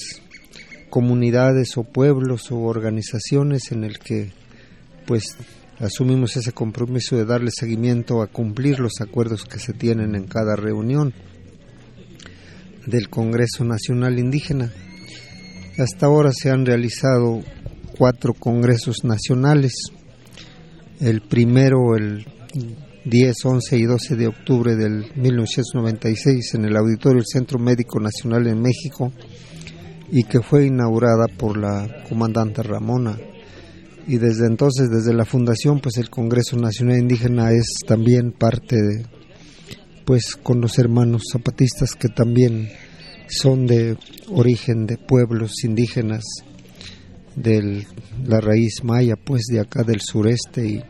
[0.88, 4.30] comunidades o pueblos o organizaciones en el que
[5.04, 5.36] pues
[5.80, 10.54] asumimos ese compromiso de darle seguimiento a cumplir los acuerdos que se tienen en cada
[10.54, 11.12] reunión
[12.86, 14.72] del Congreso Nacional Indígena.
[15.78, 17.42] Hasta ahora se han realizado
[17.96, 19.72] cuatro congresos nacionales.
[21.00, 22.26] El primero, el
[23.04, 28.46] 10, 11 y 12 de octubre del 1996 en el Auditorio del Centro Médico Nacional
[28.46, 29.12] en México
[30.10, 33.16] y que fue inaugurada por la comandante Ramona.
[34.06, 39.06] Y desde entonces, desde la fundación, pues el Congreso Nacional Indígena es también parte de,
[40.04, 42.70] pues con los hermanos zapatistas que también
[43.28, 43.96] son de
[44.28, 46.24] origen de pueblos indígenas
[47.36, 47.86] de
[48.24, 50.82] la raíz maya, pues de acá del sureste y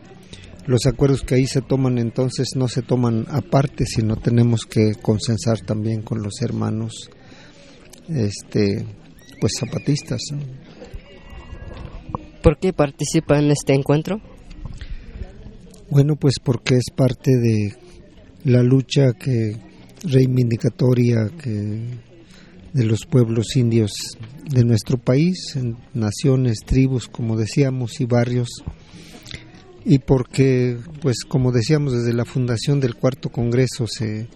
[0.65, 5.59] los acuerdos que ahí se toman entonces no se toman aparte, sino tenemos que consensar
[5.61, 7.09] también con los hermanos
[8.07, 8.85] este
[9.39, 10.19] pues zapatistas.
[12.43, 14.19] ¿Por qué participa en este encuentro?
[15.89, 17.75] Bueno, pues porque es parte de
[18.43, 19.55] la lucha que
[20.03, 21.99] reivindicatoria que
[22.73, 23.91] de los pueblos indios
[24.49, 28.49] de nuestro país, en naciones, tribus, como decíamos, y barrios,
[29.83, 34.27] y porque, pues como decíamos, desde la fundación del cuarto congreso se,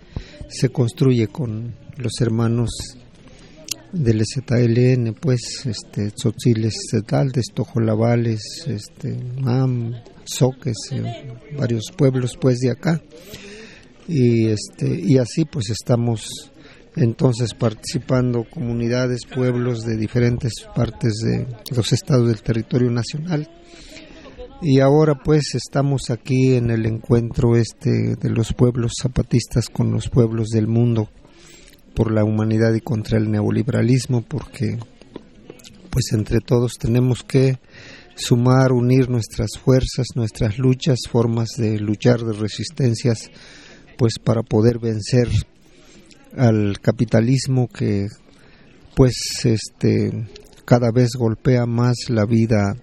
[0.50, 2.70] se construye con los hermanos
[3.92, 9.94] del ZLN, pues, este, Tzotziles Zetaldes, Tojolabales, este, Mam,
[10.26, 13.02] Soques, eh, varios pueblos, pues, de acá
[14.08, 16.52] y este y así pues estamos
[16.96, 23.50] entonces participando comunidades, pueblos de diferentes partes de los estados del territorio nacional.
[24.62, 30.10] Y ahora pues estamos aquí en el encuentro este de los pueblos zapatistas con los
[30.10, 31.10] pueblos del mundo
[31.94, 34.78] por la humanidad y contra el neoliberalismo porque
[35.90, 37.60] pues entre todos tenemos que
[38.16, 43.30] sumar, unir nuestras fuerzas, nuestras luchas, formas de luchar, de resistencias
[43.98, 45.30] pues para poder vencer
[46.38, 48.08] al capitalismo que
[48.96, 50.28] pues este
[50.66, 52.76] cada vez golpea más la vida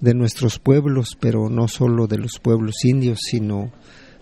[0.00, 3.72] de nuestros pueblos, pero no solo de los pueblos indios, sino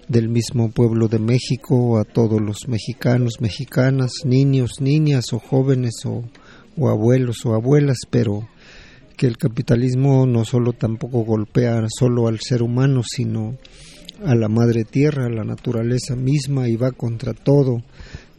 [0.09, 6.25] del mismo pueblo de México, a todos los mexicanos, mexicanas, niños, niñas o jóvenes o,
[6.77, 8.47] o abuelos o abuelas, pero
[9.17, 13.57] que el capitalismo no solo tampoco golpea solo al ser humano, sino
[14.23, 17.83] a la madre tierra, a la naturaleza misma y va contra todo.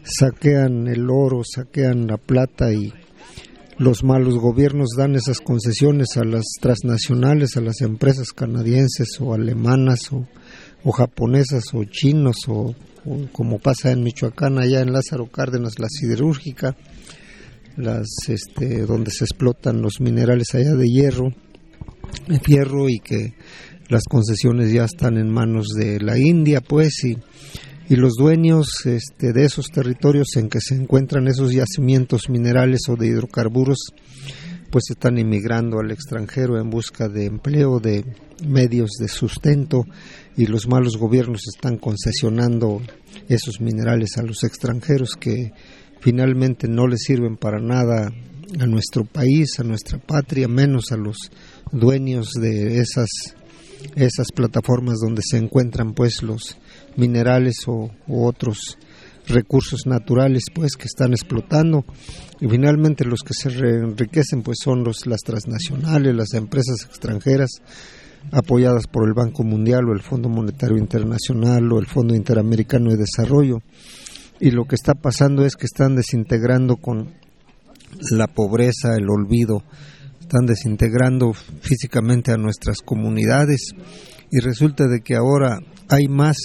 [0.04, 2.94] Saquean el oro, saquean la plata y
[3.78, 10.12] los malos gobiernos dan esas concesiones a las transnacionales, a las empresas canadienses o alemanas
[10.12, 12.74] o, japonesas o chinos o,
[13.34, 16.78] como pasa en Michoacán, allá en Lázaro Cárdenas, la siderúrgica,
[17.76, 21.34] las, este, donde se explotan los minerales allá de hierro,
[22.28, 23.34] de fierro y que
[23.90, 27.18] las concesiones ya están en manos de la India, pues, y,
[27.88, 32.96] y los dueños este, de esos territorios en que se encuentran esos yacimientos minerales o
[32.96, 33.78] de hidrocarburos,
[34.72, 38.04] pues están emigrando al extranjero en busca de empleo, de
[38.46, 39.86] medios de sustento,
[40.36, 42.82] y los malos gobiernos están concesionando
[43.30, 45.54] esos minerales a los extranjeros que
[46.02, 48.12] finalmente no les sirven para nada
[48.60, 51.32] a nuestro país, a nuestra patria, menos a los
[51.72, 53.08] dueños de esas
[53.96, 56.58] esas plataformas donde se encuentran pues los
[56.96, 58.78] minerales o otros
[59.28, 61.84] recursos naturales pues que están explotando
[62.40, 67.62] y finalmente los que se enriquecen pues son los las transnacionales las empresas extranjeras
[68.32, 72.98] apoyadas por el Banco Mundial o el Fondo Monetario Internacional o el Fondo Interamericano de
[72.98, 73.60] Desarrollo.
[74.40, 77.14] Y lo que está pasando es que están desintegrando con
[78.12, 79.64] la pobreza, el olvido,
[80.26, 83.70] están desintegrando físicamente a nuestras comunidades
[84.32, 86.38] y resulta de que ahora hay más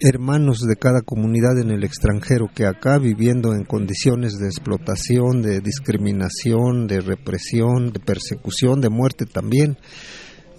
[0.00, 5.60] hermanos de cada comunidad en el extranjero que acá viviendo en condiciones de explotación, de
[5.60, 9.78] discriminación, de represión, de persecución, de muerte también.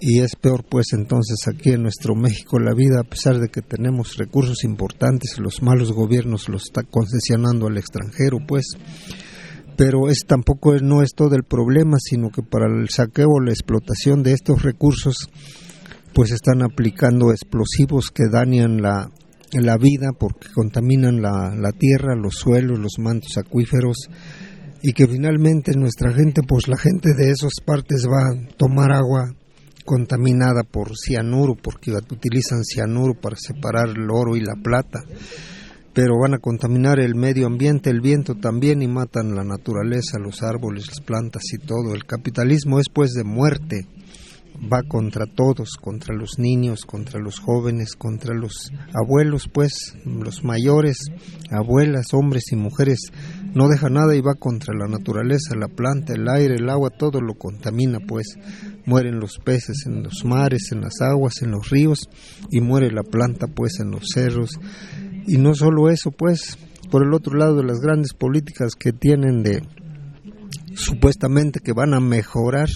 [0.00, 3.62] Y es peor pues entonces aquí en nuestro México la vida, a pesar de que
[3.62, 8.76] tenemos recursos importantes, los malos gobiernos los está concesionando al extranjero pues.
[9.76, 13.50] Pero es tampoco no es todo el problema, sino que para el saqueo o la
[13.50, 15.28] explotación de estos recursos
[16.14, 19.10] pues están aplicando explosivos que dañan la,
[19.52, 24.08] la vida porque contaminan la, la, tierra, los suelos, los mantos acuíferos
[24.80, 29.34] y que finalmente nuestra gente, pues la gente de esas partes va a tomar agua
[29.84, 35.00] contaminada por cianuro porque utilizan cianuro para separar el oro y la plata
[35.94, 40.42] pero van a contaminar el medio ambiente, el viento también y matan la naturaleza, los
[40.42, 41.94] árboles, las plantas y todo.
[41.94, 43.86] El capitalismo es pues de muerte,
[44.60, 50.98] va contra todos, contra los niños, contra los jóvenes, contra los abuelos, pues los mayores,
[51.50, 52.98] abuelas, hombres y mujeres,
[53.54, 57.20] no deja nada y va contra la naturaleza, la planta, el aire, el agua, todo
[57.20, 58.36] lo contamina, pues
[58.84, 62.08] mueren los peces en los mares, en las aguas, en los ríos
[62.50, 64.58] y muere la planta, pues en los cerros.
[65.26, 66.58] Y no solo eso, pues,
[66.90, 69.62] por el otro lado las grandes políticas que tienen de
[70.74, 72.68] supuestamente que van a mejorar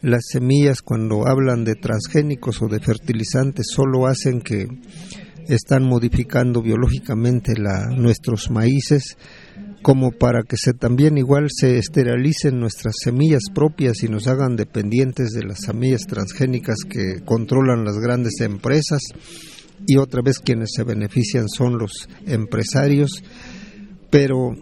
[0.00, 4.66] las semillas cuando hablan de transgénicos o de fertilizantes solo hacen que
[5.48, 7.54] están modificando biológicamente
[7.96, 9.16] nuestros maíces
[9.82, 15.30] como para que se también igual se esterilicen nuestras semillas propias y nos hagan dependientes
[15.30, 19.00] de las semillas transgénicas que controlan las grandes empresas
[19.86, 23.22] y otra vez quienes se benefician son los empresarios
[24.10, 24.54] pero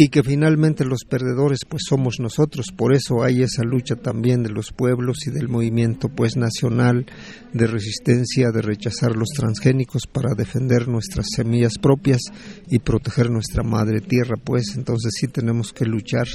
[0.00, 4.50] y que finalmente los perdedores pues somos nosotros, por eso hay esa lucha también de
[4.50, 7.04] los pueblos y del movimiento pues nacional
[7.52, 12.20] de resistencia, de rechazar los transgénicos para defender nuestras semillas propias
[12.70, 14.76] y proteger nuestra madre tierra, pues.
[14.76, 16.28] Entonces sí tenemos que luchar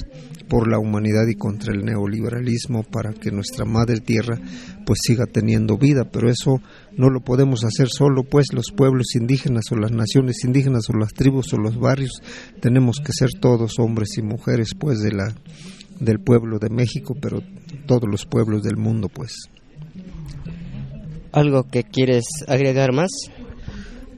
[0.50, 4.38] por la humanidad y contra el neoliberalismo para que nuestra madre tierra
[4.86, 6.60] pues siga teniendo vida, pero eso
[6.98, 11.14] no lo podemos hacer solo, pues los pueblos indígenas o las naciones indígenas o las
[11.14, 12.22] tribus o los barrios
[12.60, 15.34] tenemos que ser todos hombres y mujeres, pues de la
[16.00, 17.42] del pueblo de México, pero
[17.86, 19.50] todos los pueblos del mundo, pues.
[21.32, 23.10] ¿Algo que quieres agregar más?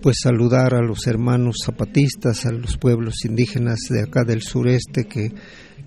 [0.02, 5.32] Pues saludar a los hermanos zapatistas, a los pueblos indígenas de acá del sureste que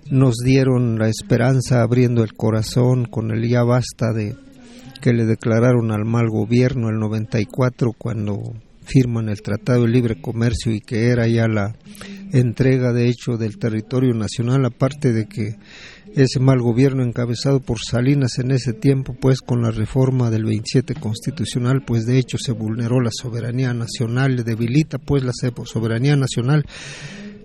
[0.09, 4.35] nos dieron la esperanza abriendo el corazón con el ya basta de
[4.99, 10.73] que le declararon al mal gobierno el 94 cuando firman el Tratado de Libre Comercio
[10.73, 11.75] y que era ya la
[12.31, 15.55] entrega de hecho del territorio nacional, aparte de que
[16.15, 20.95] ese mal gobierno encabezado por Salinas en ese tiempo, pues con la reforma del 27
[20.95, 26.65] constitucional, pues de hecho se vulneró la soberanía nacional, debilita pues la soberanía nacional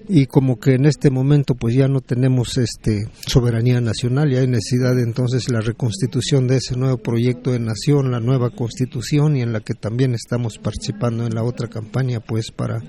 [0.09, 4.47] y como que en este momento pues ya no tenemos este soberanía nacional y hay
[4.47, 9.43] necesidad de entonces la reconstitución de ese nuevo proyecto de nación, la nueva constitución y
[9.43, 12.83] en la que también estamos participando en la otra campaña pues para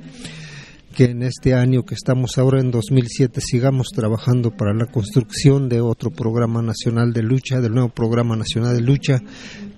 [0.94, 5.82] que en este año que estamos ahora en 2007 sigamos trabajando para la construcción de
[5.82, 9.22] otro programa nacional de lucha, del nuevo programa nacional de lucha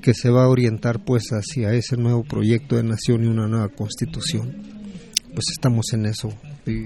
[0.02, 3.70] que se va a orientar pues hacia ese nuevo proyecto de nación y una nueva
[3.70, 4.77] constitución.
[5.34, 6.30] Pues estamos en eso
[6.66, 6.86] y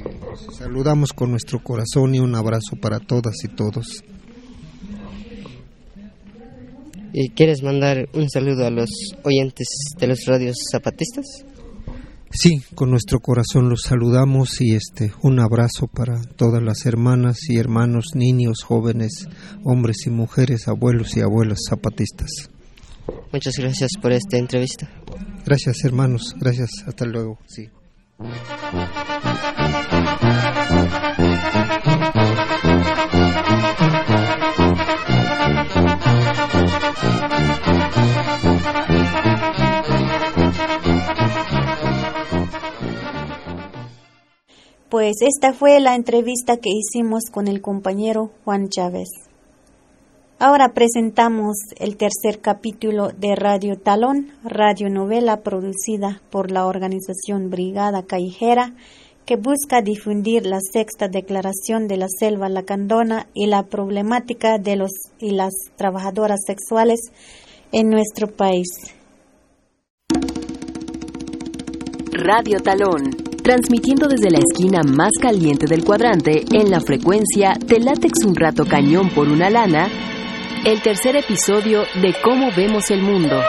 [0.53, 4.03] saludamos con nuestro corazón y un abrazo para todas y todos.
[7.13, 8.89] ¿Y quieres mandar un saludo a los
[9.23, 9.67] oyentes
[9.99, 11.25] de los radios zapatistas?
[12.33, 17.57] Sí, con nuestro corazón los saludamos y este un abrazo para todas las hermanas y
[17.57, 19.27] hermanos, niños, jóvenes,
[19.65, 22.49] hombres y mujeres, abuelos y abuelas zapatistas.
[23.33, 24.89] Muchas gracias por esta entrevista.
[25.45, 26.35] Gracias, hermanos.
[26.39, 26.69] Gracias.
[26.85, 27.37] Hasta luego.
[27.47, 27.69] Sí.
[44.89, 49.30] Pues esta fue la entrevista que hicimos con el compañero Juan Chávez.
[50.43, 58.73] Ahora presentamos el tercer capítulo de Radio Talón, radionovela producida por la organización Brigada Callejera,
[59.27, 64.89] que busca difundir la sexta declaración de la selva lacandona y la problemática de los
[65.19, 67.11] y las trabajadoras sexuales
[67.71, 68.65] en nuestro país.
[72.13, 73.11] Radio Talón,
[73.43, 78.65] transmitiendo desde la esquina más caliente del cuadrante en la frecuencia de látex un rato
[78.65, 79.87] cañón por una lana,
[80.65, 83.41] el tercer episodio de Cómo vemos el mundo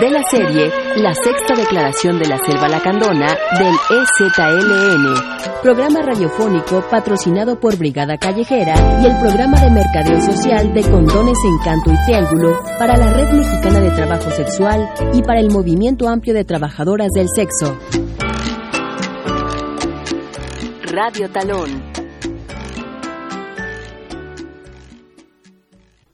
[0.00, 3.28] de la serie La Sexta Declaración de la Selva Lacandona
[3.58, 5.14] del EZLN,
[5.62, 11.92] programa radiofónico patrocinado por Brigada Callejera y el programa de mercadeo social de condones Encanto
[11.92, 16.44] y Triángulo para la Red Mexicana de Trabajo Sexual y para el Movimiento Amplio de
[16.44, 17.78] Trabajadoras del Sexo.
[20.92, 21.93] Radio Talón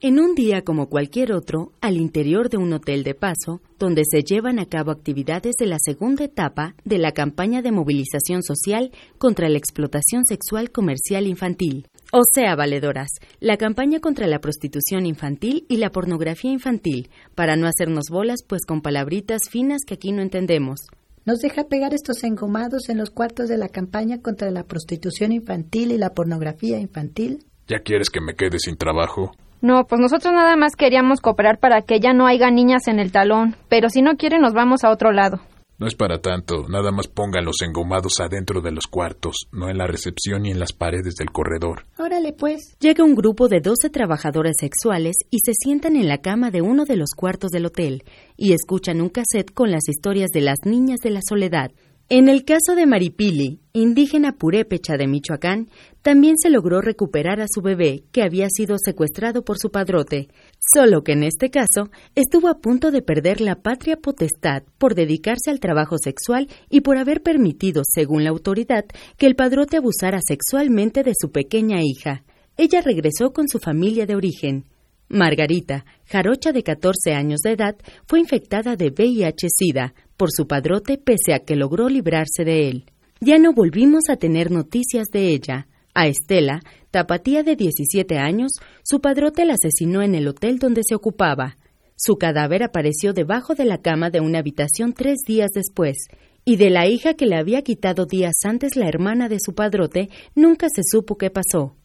[0.03, 4.23] En un día como cualquier otro, al interior de un hotel de paso, donde se
[4.23, 9.51] llevan a cabo actividades de la segunda etapa de la campaña de movilización social contra
[9.51, 11.87] la explotación sexual comercial infantil.
[12.13, 17.67] O sea, valedoras, la campaña contra la prostitución infantil y la pornografía infantil, para no
[17.67, 20.81] hacernos bolas pues con palabritas finas que aquí no entendemos.
[21.27, 25.93] ¿Nos deja pegar estos engomados en los cuartos de la campaña contra la prostitución infantil
[25.93, 27.45] y la pornografía infantil?
[27.69, 29.33] ¿Ya quieres que me quede sin trabajo?
[29.63, 33.13] No, pues nosotros nada más queríamos cooperar para que ya no haya niñas en el
[33.13, 35.41] talón, pero si no quieren nos vamos a otro lado.
[35.81, 39.79] No es para tanto, nada más pongan los engomados adentro de los cuartos, no en
[39.79, 41.87] la recepción ni en las paredes del corredor.
[41.99, 42.77] Órale, pues.
[42.81, 46.85] Llega un grupo de 12 trabajadoras sexuales y se sientan en la cama de uno
[46.85, 48.05] de los cuartos del hotel
[48.37, 51.71] y escuchan un cassette con las historias de las niñas de la soledad.
[52.13, 55.69] En el caso de Maripili, indígena purépecha de Michoacán,
[56.03, 60.27] también se logró recuperar a su bebé que había sido secuestrado por su padrote,
[60.59, 65.53] solo que en este caso estuvo a punto de perder la patria potestad por dedicarse
[65.53, 68.87] al trabajo sexual y por haber permitido, según la autoridad,
[69.17, 72.25] que el padrote abusara sexualmente de su pequeña hija.
[72.57, 74.65] Ella regresó con su familia de origen.
[75.09, 77.77] Margarita, jarocha de 14 años de edad,
[78.09, 82.85] fue infectada de VIH-Sida por su padrote pese a que logró librarse de él.
[83.23, 85.67] Ya no volvimos a tener noticias de ella.
[85.95, 86.61] A Estela,
[86.91, 88.53] tapatía de 17 años,
[88.83, 91.57] su padrote la asesinó en el hotel donde se ocupaba.
[91.97, 95.97] Su cadáver apareció debajo de la cama de una habitación tres días después,
[96.45, 100.11] y de la hija que le había quitado días antes la hermana de su padrote
[100.35, 101.77] nunca se supo qué pasó.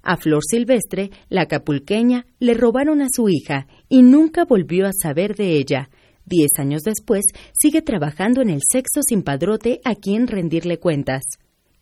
[0.00, 5.34] A Flor Silvestre, la acapulqueña, le robaron a su hija y nunca volvió a saber
[5.34, 5.90] de ella.
[6.26, 11.22] Diez años después, sigue trabajando en el sexo sin padrote a quien rendirle cuentas.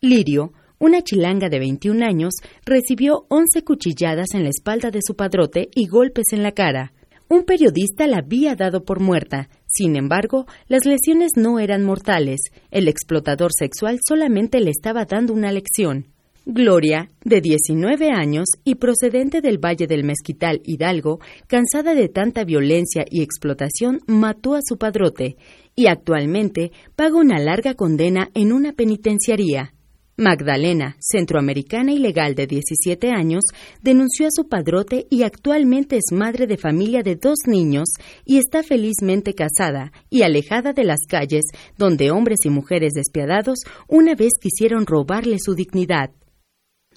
[0.01, 2.33] Lirio, una chilanga de 21 años,
[2.65, 6.91] recibió 11 cuchilladas en la espalda de su padrote y golpes en la cara.
[7.29, 9.49] Un periodista la había dado por muerta.
[9.65, 12.41] Sin embargo, las lesiones no eran mortales.
[12.69, 16.12] El explotador sexual solamente le estaba dando una lección.
[16.45, 23.05] Gloria, de 19 años y procedente del Valle del Mezquital Hidalgo, cansada de tanta violencia
[23.09, 25.37] y explotación, mató a su padrote
[25.73, 29.73] y actualmente paga una larga condena en una penitenciaría.
[30.17, 33.45] Magdalena, centroamericana ilegal de 17 años,
[33.81, 37.87] denunció a su padrote y actualmente es madre de familia de dos niños
[38.25, 41.45] y está felizmente casada y alejada de las calles
[41.77, 46.11] donde hombres y mujeres despiadados una vez quisieron robarle su dignidad.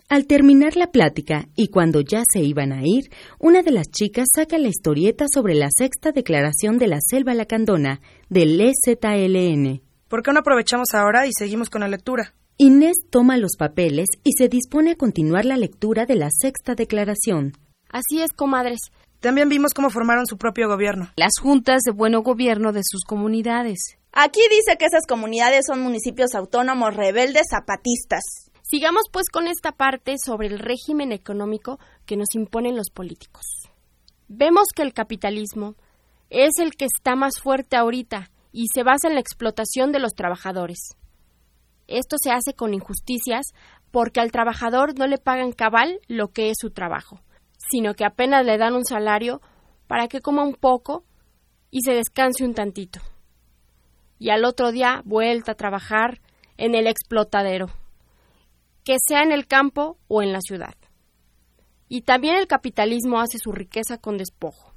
[0.09, 4.29] Al terminar la plática y cuando ya se iban a ir, una de las chicas
[4.33, 9.83] saca la historieta sobre la sexta declaración de la selva lacandona del EZLN.
[10.07, 12.35] ¿Por qué no aprovechamos ahora y seguimos con la lectura?
[12.57, 17.55] Inés toma los papeles y se dispone a continuar la lectura de la sexta declaración.
[17.91, 18.79] Así es, comadres.
[19.19, 21.11] También vimos cómo formaron su propio gobierno.
[21.17, 23.99] Las juntas de buen gobierno de sus comunidades.
[24.13, 28.46] Aquí dice que esas comunidades son municipios autónomos rebeldes zapatistas.
[28.69, 33.45] Sigamos pues con esta parte sobre el régimen económico que nos imponen los políticos.
[34.27, 35.77] Vemos que el capitalismo
[36.31, 40.15] es el que está más fuerte ahorita y se basa en la explotación de los
[40.15, 40.97] trabajadores.
[41.87, 43.47] Esto se hace con injusticias
[43.93, 47.21] porque al trabajador no le pagan cabal lo que es su trabajo,
[47.71, 49.41] sino que apenas le dan un salario
[49.87, 51.05] para que coma un poco
[51.71, 52.99] y se descanse un tantito.
[54.19, 56.21] Y al otro día vuelta a trabajar
[56.57, 57.71] en el explotadero
[58.87, 60.77] que sea en el campo o en la ciudad.
[61.89, 64.75] Y también el capitalismo hace su riqueza con despojo,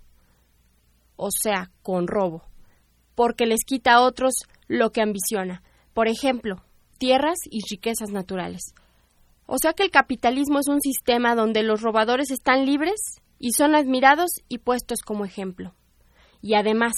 [1.16, 2.43] o sea, con robo,
[3.14, 4.34] porque les quita a otros
[4.68, 5.62] lo que ambiciona,
[5.93, 6.55] por ejemplo,
[6.97, 8.74] tierras y riquezas naturales.
[9.45, 12.99] O sea que el capitalismo es un sistema donde los robadores están libres
[13.38, 15.76] y son admirados y puestos como ejemplo.
[16.41, 16.93] Y además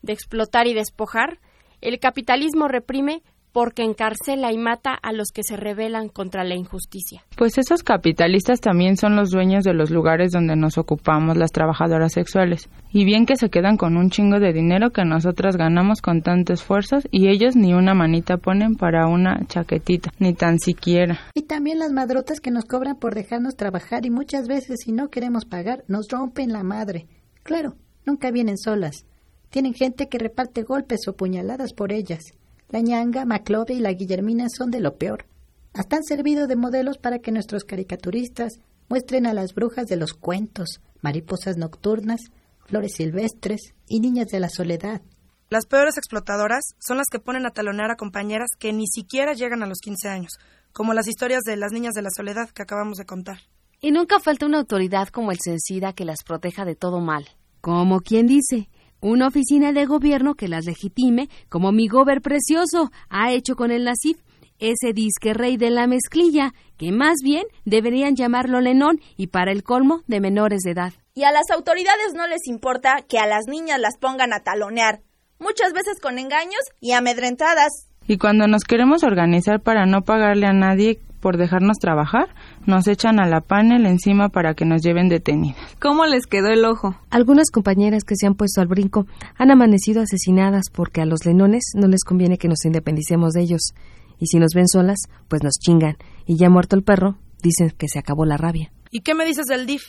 [0.00, 1.40] de explotar y despojar,
[1.82, 3.22] el capitalismo reprime
[3.54, 7.22] porque encarcela y mata a los que se rebelan contra la injusticia.
[7.36, 12.12] Pues esos capitalistas también son los dueños de los lugares donde nos ocupamos las trabajadoras
[12.12, 12.68] sexuales.
[12.90, 16.52] Y bien que se quedan con un chingo de dinero que nosotras ganamos con tanto
[16.52, 21.20] esfuerzo y ellos ni una manita ponen para una chaquetita, ni tan siquiera.
[21.32, 25.10] Y también las madrotas que nos cobran por dejarnos trabajar y muchas veces si no
[25.10, 27.06] queremos pagar nos rompen la madre.
[27.44, 29.06] Claro, nunca vienen solas.
[29.50, 32.34] Tienen gente que reparte golpes o puñaladas por ellas.
[32.68, 35.26] La ñanga, Maclove y la Guillermina son de lo peor.
[35.72, 38.54] Hasta han servido de modelos para que nuestros caricaturistas
[38.88, 42.20] muestren a las brujas de los cuentos, mariposas nocturnas,
[42.66, 45.02] flores silvestres y niñas de la soledad.
[45.50, 49.62] Las peores explotadoras son las que ponen a talonear a compañeras que ni siquiera llegan
[49.62, 50.32] a los 15 años,
[50.72, 53.38] como las historias de las niñas de la soledad que acabamos de contar.
[53.80, 57.28] Y nunca falta una autoridad como el Censida que las proteja de todo mal.
[57.60, 58.68] Como quien dice,
[59.10, 63.84] una oficina de gobierno que las legitime, como mi gober precioso ha hecho con el
[63.84, 64.18] Nasif,
[64.58, 69.62] ese disque rey de la mezclilla, que más bien deberían llamarlo Lenón y para el
[69.62, 70.92] colmo de menores de edad.
[71.14, 75.00] Y a las autoridades no les importa que a las niñas las pongan a talonear,
[75.38, 77.88] muchas veces con engaños y amedrentadas.
[78.06, 82.34] Y cuando nos queremos organizar para no pagarle a nadie por dejarnos trabajar,
[82.66, 85.56] nos echan a la panel encima para que nos lleven detenidas.
[85.80, 86.96] ¿Cómo les quedó el ojo?
[87.10, 89.06] Algunas compañeras que se han puesto al brinco
[89.36, 93.74] han amanecido asesinadas porque a los lenones no les conviene que nos independicemos de ellos.
[94.18, 94.98] Y si nos ven solas,
[95.28, 95.96] pues nos chingan.
[96.26, 98.72] Y ya muerto el perro, dicen que se acabó la rabia.
[98.90, 99.82] ¿Y qué me dices del DIF?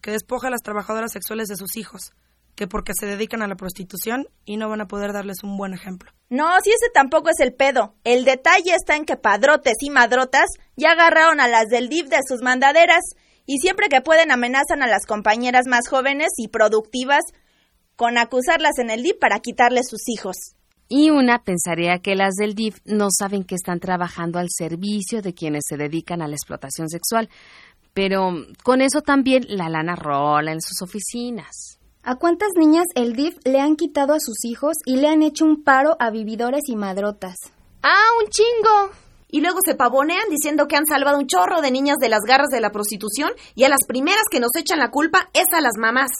[0.00, 2.12] Que despoja a las trabajadoras sexuales de sus hijos
[2.54, 5.72] que porque se dedican a la prostitución y no van a poder darles un buen
[5.72, 6.12] ejemplo.
[6.28, 7.94] No, si ese tampoco es el pedo.
[8.04, 10.46] El detalle está en que padrotes y madrotas
[10.76, 13.02] ya agarraron a las del DIF de sus mandaderas
[13.46, 17.22] y siempre que pueden amenazan a las compañeras más jóvenes y productivas
[17.96, 20.36] con acusarlas en el DIF para quitarles sus hijos.
[20.88, 25.32] Y una pensaría que las del DIF no saben que están trabajando al servicio de
[25.32, 27.30] quienes se dedican a la explotación sexual,
[27.94, 28.32] pero
[28.62, 31.78] con eso también la lana rola en sus oficinas.
[32.04, 35.44] ¿A cuántas niñas el DIF le han quitado a sus hijos y le han hecho
[35.44, 37.36] un paro a vividores y madrotas?
[37.80, 38.90] ¡Ah, un chingo!
[39.28, 42.48] Y luego se pavonean diciendo que han salvado un chorro de niñas de las garras
[42.50, 45.74] de la prostitución y a las primeras que nos echan la culpa es a las
[45.78, 46.10] mamás.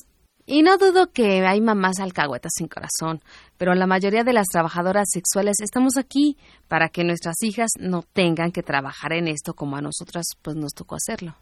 [0.47, 3.21] Y no dudo que hay mamás alcahuetas sin corazón,
[3.57, 6.37] pero la mayoría de las trabajadoras sexuales estamos aquí
[6.69, 10.75] para que nuestras hijas no tengan que trabajar en esto como a nosotras pues nos
[10.75, 11.35] tocó hacerlo.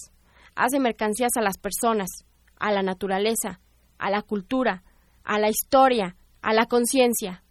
[0.54, 2.08] Hace mercancías a las personas,
[2.60, 3.60] a la naturaleza,
[3.98, 4.84] a la cultura,
[5.24, 7.42] a la historia, a la conciencia.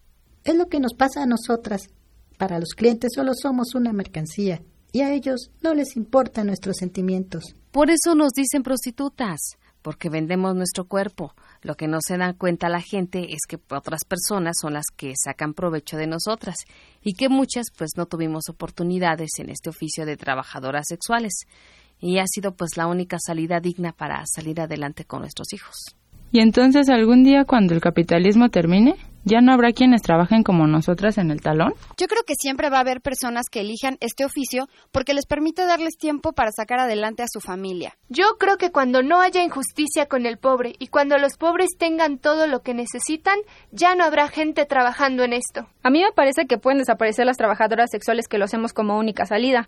[0.45, 1.89] Es lo que nos pasa a nosotras.
[2.37, 4.61] Para los clientes solo somos una mercancía
[4.93, 7.55] y a ellos no les importan nuestros sentimientos.
[7.71, 11.34] Por eso nos dicen prostitutas porque vendemos nuestro cuerpo.
[11.61, 15.13] Lo que no se da cuenta la gente es que otras personas son las que
[15.15, 16.55] sacan provecho de nosotras
[17.01, 21.34] y que muchas pues no tuvimos oportunidades en este oficio de trabajadoras sexuales
[21.99, 26.00] y ha sido pues la única salida digna para salir adelante con nuestros hijos.
[26.34, 31.17] Y entonces algún día cuando el capitalismo termine, ¿ya no habrá quienes trabajen como nosotras
[31.17, 31.73] en el talón?
[31.97, 35.65] Yo creo que siempre va a haber personas que elijan este oficio porque les permite
[35.65, 37.97] darles tiempo para sacar adelante a su familia.
[38.07, 42.17] Yo creo que cuando no haya injusticia con el pobre y cuando los pobres tengan
[42.17, 43.38] todo lo que necesitan,
[43.73, 45.67] ya no habrá gente trabajando en esto.
[45.84, 49.25] A mí me parece que pueden desaparecer las trabajadoras sexuales que lo hacemos como única
[49.25, 49.67] salida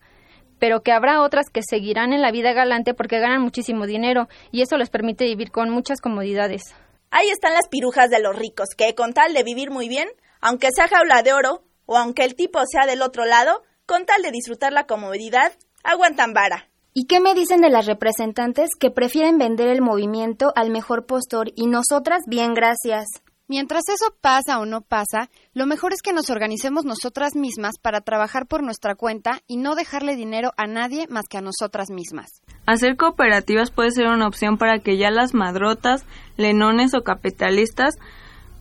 [0.63, 4.61] pero que habrá otras que seguirán en la vida galante porque ganan muchísimo dinero y
[4.61, 6.73] eso les permite vivir con muchas comodidades.
[7.11, 10.07] Ahí están las pirujas de los ricos, que con tal de vivir muy bien,
[10.39, 14.21] aunque sea jaula de oro o aunque el tipo sea del otro lado, con tal
[14.21, 15.51] de disfrutar la comodidad,
[15.83, 16.69] aguantan vara.
[16.93, 21.51] ¿Y qué me dicen de las representantes que prefieren vender el movimiento al mejor postor
[21.57, 23.03] y nosotras bien gracias?
[23.47, 27.99] Mientras eso pasa o no pasa, lo mejor es que nos organicemos nosotras mismas para
[27.99, 32.41] trabajar por nuestra cuenta y no dejarle dinero a nadie más que a nosotras mismas.
[32.65, 36.05] Hacer cooperativas puede ser una opción para que ya las madrotas,
[36.37, 37.95] lenones o capitalistas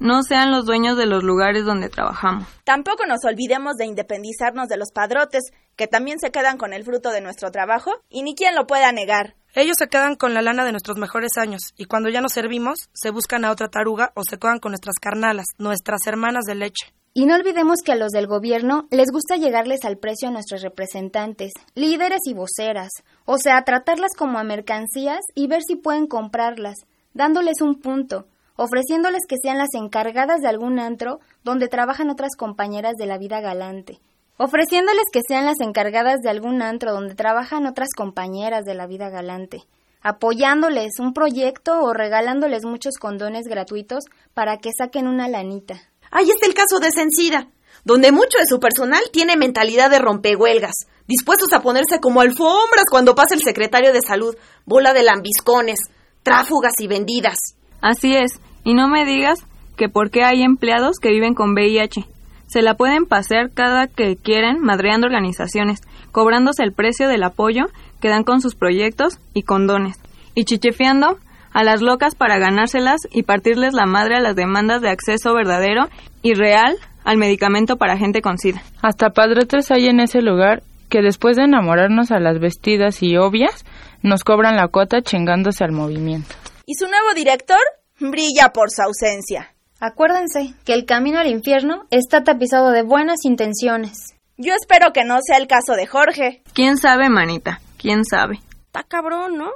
[0.00, 2.48] no sean los dueños de los lugares donde trabajamos.
[2.64, 7.10] Tampoco nos olvidemos de independizarnos de los padrotes, que también se quedan con el fruto
[7.10, 9.36] de nuestro trabajo y ni quien lo pueda negar.
[9.54, 12.88] Ellos se quedan con la lana de nuestros mejores años y cuando ya nos servimos,
[12.94, 16.94] se buscan a otra taruga o se quedan con nuestras carnalas, nuestras hermanas de leche.
[17.12, 20.62] Y no olvidemos que a los del gobierno les gusta llegarles al precio a nuestros
[20.62, 22.88] representantes, líderes y voceras,
[23.26, 26.76] o sea, tratarlas como a mercancías y ver si pueden comprarlas,
[27.12, 28.26] dándoles un punto,
[28.56, 33.42] ofreciéndoles que sean las encargadas de algún antro donde trabajan otras compañeras de la vida
[33.42, 34.00] galante,
[34.36, 39.10] ofreciéndoles que sean las encargadas de algún antro donde trabajan otras compañeras de la vida
[39.10, 39.62] galante,
[40.02, 44.04] apoyándoles un proyecto o regalándoles muchos condones gratuitos
[44.34, 45.80] para que saquen una lanita.
[46.10, 47.48] Ahí está el caso de Sencida,
[47.84, 50.74] donde mucho de su personal tiene mentalidad de rompehuelgas,
[51.06, 55.78] dispuestos a ponerse como alfombras cuando pasa el secretario de salud, bola de lambiscones,
[56.22, 57.36] tráfugas y vendidas.
[57.80, 59.40] Así es, y no me digas
[59.76, 62.06] que por qué hay empleados que viven con VIH.
[62.52, 65.80] Se la pueden pasear cada que quieren madreando organizaciones,
[66.10, 69.98] cobrándose el precio del apoyo que dan con sus proyectos y condones,
[70.34, 71.16] y chichefeando
[71.54, 75.88] a las locas para ganárselas y partirles la madre a las demandas de acceso verdadero
[76.20, 78.62] y real al medicamento para gente con SIDA.
[78.82, 83.64] Hasta padrotes hay en ese lugar que después de enamorarnos a las vestidas y obvias,
[84.02, 86.34] nos cobran la cuota chingándose al movimiento.
[86.66, 87.62] ¿Y su nuevo director?
[87.98, 89.51] Brilla por su ausencia.
[89.84, 94.14] Acuérdense que el camino al infierno está tapizado de buenas intenciones.
[94.36, 96.40] Yo espero que no sea el caso de Jorge.
[96.54, 97.60] ¿Quién sabe, manita?
[97.78, 98.38] ¿Quién sabe?
[98.66, 99.50] Está cabrón, ¿no?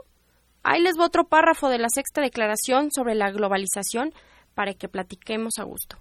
[0.64, 4.12] Ahí les va otro párrafo de la sexta declaración sobre la globalización
[4.57, 5.97] para que platiquemos a gusto.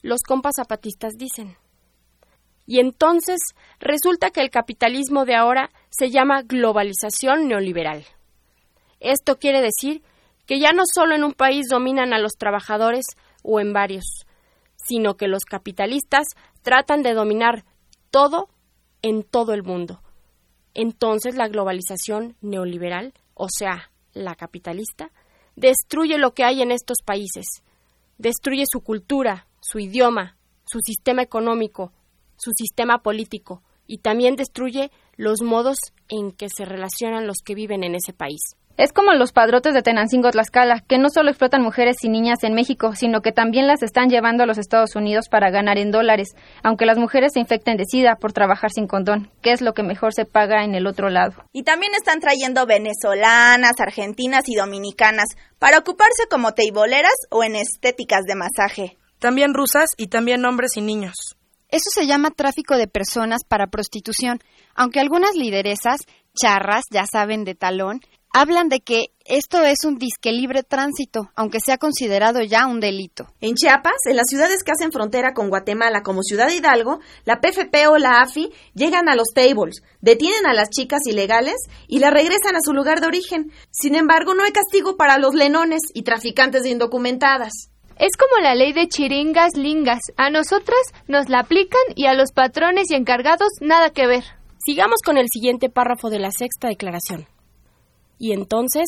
[0.00, 1.58] Los compas zapatistas dicen.
[2.64, 3.40] Y entonces
[3.78, 8.06] resulta que el capitalismo de ahora se llama globalización neoliberal.
[9.00, 10.02] Esto quiere decir
[10.46, 13.04] que ya no solo en un país dominan a los trabajadores
[13.44, 14.26] o en varios,
[14.74, 16.26] sino que los capitalistas
[16.62, 17.64] tratan de dominar
[18.10, 18.48] todo
[19.02, 20.02] en todo el mundo.
[20.74, 25.10] Entonces la globalización neoliberal o sea, la capitalista,
[25.56, 27.46] destruye lo que hay en estos países,
[28.18, 31.92] destruye su cultura, su idioma, su sistema económico,
[32.36, 35.78] su sistema político y también destruye los modos
[36.08, 38.40] en que se relacionan los que viven en ese país.
[38.76, 42.54] Es como los padrotes de Tenancingo Tlaxcala, que no solo explotan mujeres y niñas en
[42.54, 46.30] México, sino que también las están llevando a los Estados Unidos para ganar en dólares,
[46.64, 49.84] aunque las mujeres se infecten de sida por trabajar sin condón, que es lo que
[49.84, 51.34] mejor se paga en el otro lado.
[51.52, 55.28] Y también están trayendo venezolanas, argentinas y dominicanas
[55.60, 58.98] para ocuparse como teiboleras o en estéticas de masaje.
[59.20, 61.14] También rusas y también hombres y niños.
[61.68, 64.38] Eso se llama tráfico de personas para prostitución,
[64.74, 66.00] aunque algunas lideresas,
[66.40, 68.00] charras, ya saben de talón,
[68.34, 73.28] hablan de que esto es un disque libre tránsito, aunque sea considerado ya un delito.
[73.40, 77.86] En Chiapas, en las ciudades que hacen frontera con Guatemala como Ciudad Hidalgo, la PFP
[77.86, 81.54] o la AFI llegan a los tables, detienen a las chicas ilegales
[81.86, 83.52] y las regresan a su lugar de origen.
[83.70, 87.52] Sin embargo, no hay castigo para los lenones y traficantes de indocumentadas.
[88.00, 90.00] Es como la ley de chiringas lingas.
[90.16, 94.24] A nosotras nos la aplican y a los patrones y encargados nada que ver.
[94.66, 97.28] Sigamos con el siguiente párrafo de la sexta declaración.
[98.24, 98.86] Y entonces,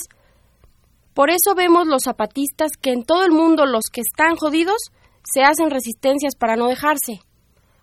[1.12, 4.78] por eso vemos los zapatistas que en todo el mundo los que están jodidos
[5.30, 7.20] se hacen resistencias para no dejarse,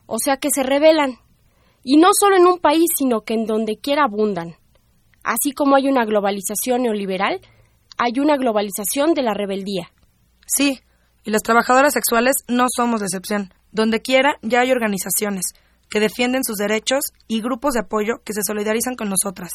[0.07, 1.19] o sea que se rebelan,
[1.83, 4.55] y no solo en un país, sino que en donde quiera abundan.
[5.23, 7.39] Así como hay una globalización neoliberal,
[7.99, 9.91] hay una globalización de la rebeldía.
[10.47, 10.79] Sí,
[11.23, 13.53] y las trabajadoras sexuales no somos excepción.
[13.71, 15.53] Donde quiera ya hay organizaciones
[15.91, 19.51] que defienden sus derechos y grupos de apoyo que se solidarizan con nosotras,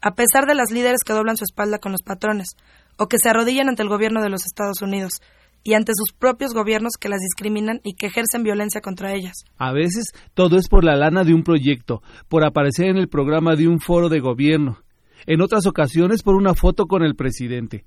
[0.00, 2.48] a pesar de las líderes que doblan su espalda con los patrones,
[2.96, 5.20] o que se arrodillan ante el gobierno de los Estados Unidos,
[5.62, 9.44] y ante sus propios gobiernos que las discriminan y que ejercen violencia contra ellas.
[9.58, 13.56] A veces todo es por la lana de un proyecto, por aparecer en el programa
[13.56, 14.78] de un foro de gobierno,
[15.26, 17.84] en otras ocasiones por una foto con el presidente,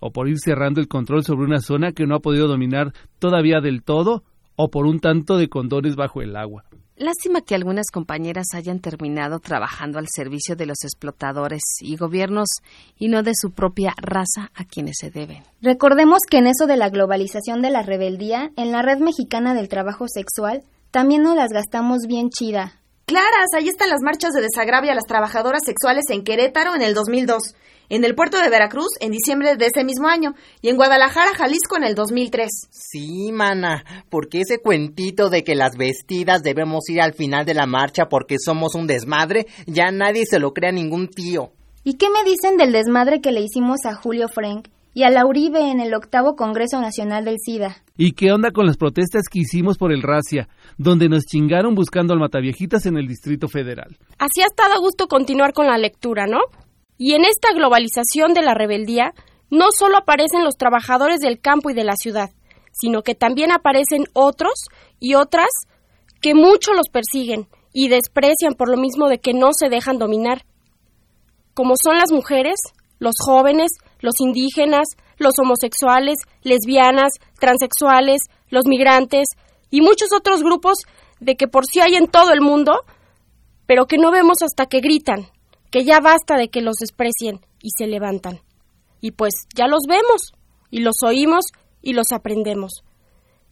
[0.00, 3.60] o por ir cerrando el control sobre una zona que no ha podido dominar todavía
[3.60, 4.22] del todo,
[4.56, 6.64] o por un tanto de condones bajo el agua.
[6.96, 12.48] Lástima que algunas compañeras hayan terminado trabajando al servicio de los explotadores y gobiernos
[12.96, 15.42] y no de su propia raza a quienes se deben.
[15.60, 19.68] Recordemos que en eso de la globalización de la rebeldía, en la red mexicana del
[19.68, 22.80] trabajo sexual, también nos las gastamos bien chida.
[23.06, 26.94] Claras, ahí están las marchas de desagravio a las trabajadoras sexuales en Querétaro en el
[26.94, 27.54] 2002
[27.88, 31.76] en el puerto de Veracruz en diciembre de ese mismo año y en Guadalajara, Jalisco
[31.76, 32.48] en el 2003.
[32.70, 37.66] Sí, mana, porque ese cuentito de que las vestidas debemos ir al final de la
[37.66, 41.52] marcha porque somos un desmadre, ya nadie se lo crea ningún tío.
[41.82, 44.68] ¿Y qué me dicen del desmadre que le hicimos a Julio Frank?
[44.94, 47.82] y a la Uribe en el octavo Congreso Nacional del SIDA.
[47.96, 52.14] ¿Y qué onda con las protestas que hicimos por el Racia, donde nos chingaron buscando
[52.14, 53.98] al Mataviejitas en el Distrito Federal?
[54.18, 56.38] Así ha estado a gusto continuar con la lectura, ¿no?
[57.06, 59.12] Y en esta globalización de la rebeldía,
[59.50, 62.30] no solo aparecen los trabajadores del campo y de la ciudad,
[62.72, 64.54] sino que también aparecen otros
[65.00, 65.50] y otras
[66.22, 70.46] que mucho los persiguen y desprecian por lo mismo de que no se dejan dominar,
[71.52, 72.58] como son las mujeres,
[72.98, 74.88] los jóvenes, los indígenas,
[75.18, 79.26] los homosexuales, lesbianas, transexuales, los migrantes
[79.68, 80.78] y muchos otros grupos
[81.20, 82.80] de que por sí hay en todo el mundo,
[83.66, 85.33] pero que no vemos hasta que gritan,
[85.74, 88.38] que ya basta de que los desprecien y se levantan.
[89.00, 90.32] Y pues ya los vemos,
[90.70, 91.46] y los oímos,
[91.82, 92.84] y los aprendemos.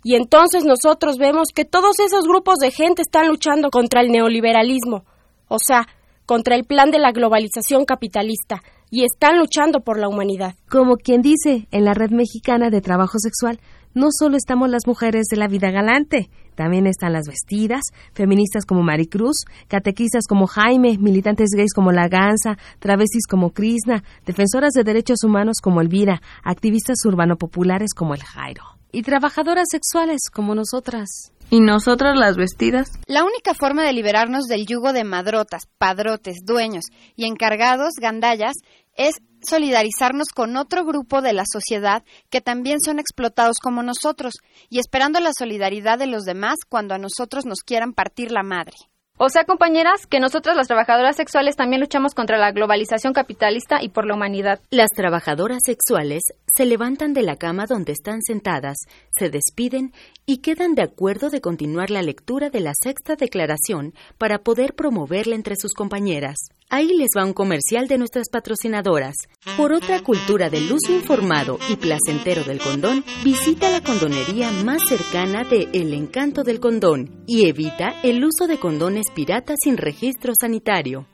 [0.05, 5.05] Y entonces nosotros vemos que todos esos grupos de gente están luchando contra el neoliberalismo,
[5.49, 5.89] o sea,
[6.25, 10.55] contra el plan de la globalización capitalista, y están luchando por la humanidad.
[10.71, 13.59] Como quien dice, en la Red Mexicana de Trabajo Sexual,
[13.95, 17.83] no solo estamos las mujeres de la vida galante, también están las vestidas,
[18.13, 24.73] feministas como Maricruz, catequistas como Jaime, militantes gays como La Ganza, travestis como Krishna, defensoras
[24.73, 31.33] de derechos humanos como Elvira, activistas urbano-populares como el Jairo, y trabajadoras sexuales como nosotras.
[31.53, 32.93] ¿Y nosotras las vestidas?
[33.07, 38.55] La única forma de liberarnos del yugo de madrotas, padrotes, dueños y encargados, gandallas,
[38.97, 44.35] es solidarizarnos con otro grupo de la sociedad que también son explotados como nosotros
[44.71, 48.77] y esperando la solidaridad de los demás cuando a nosotros nos quieran partir la madre.
[49.19, 53.91] O sea, compañeras, que nosotras las trabajadoras sexuales también luchamos contra la globalización capitalista y
[53.91, 54.61] por la humanidad.
[54.71, 56.23] Las trabajadoras sexuales
[56.55, 58.77] se levantan de la cama donde están sentadas,
[59.11, 59.93] se despiden
[60.27, 65.35] y quedan de acuerdo de continuar la lectura de la sexta declaración para poder promoverla
[65.35, 66.37] entre sus compañeras.
[66.69, 69.15] Ahí les va un comercial de nuestras patrocinadoras.
[69.59, 75.45] Por otra cultura del uso informado y placentero del condón, visita la condonería más cercana
[75.45, 81.07] de El Encanto del Condón y evita el uso de condones piratas sin registro sanitario.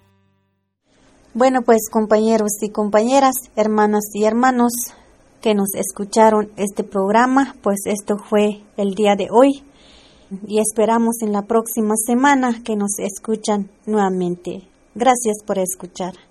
[1.34, 4.72] Bueno, pues compañeros y compañeras, hermanas y hermanos
[5.40, 9.62] que nos escucharon este programa, pues esto fue el día de hoy
[10.46, 14.62] y esperamos en la próxima semana que nos escuchan nuevamente.
[14.94, 16.27] Gracias por escuchar.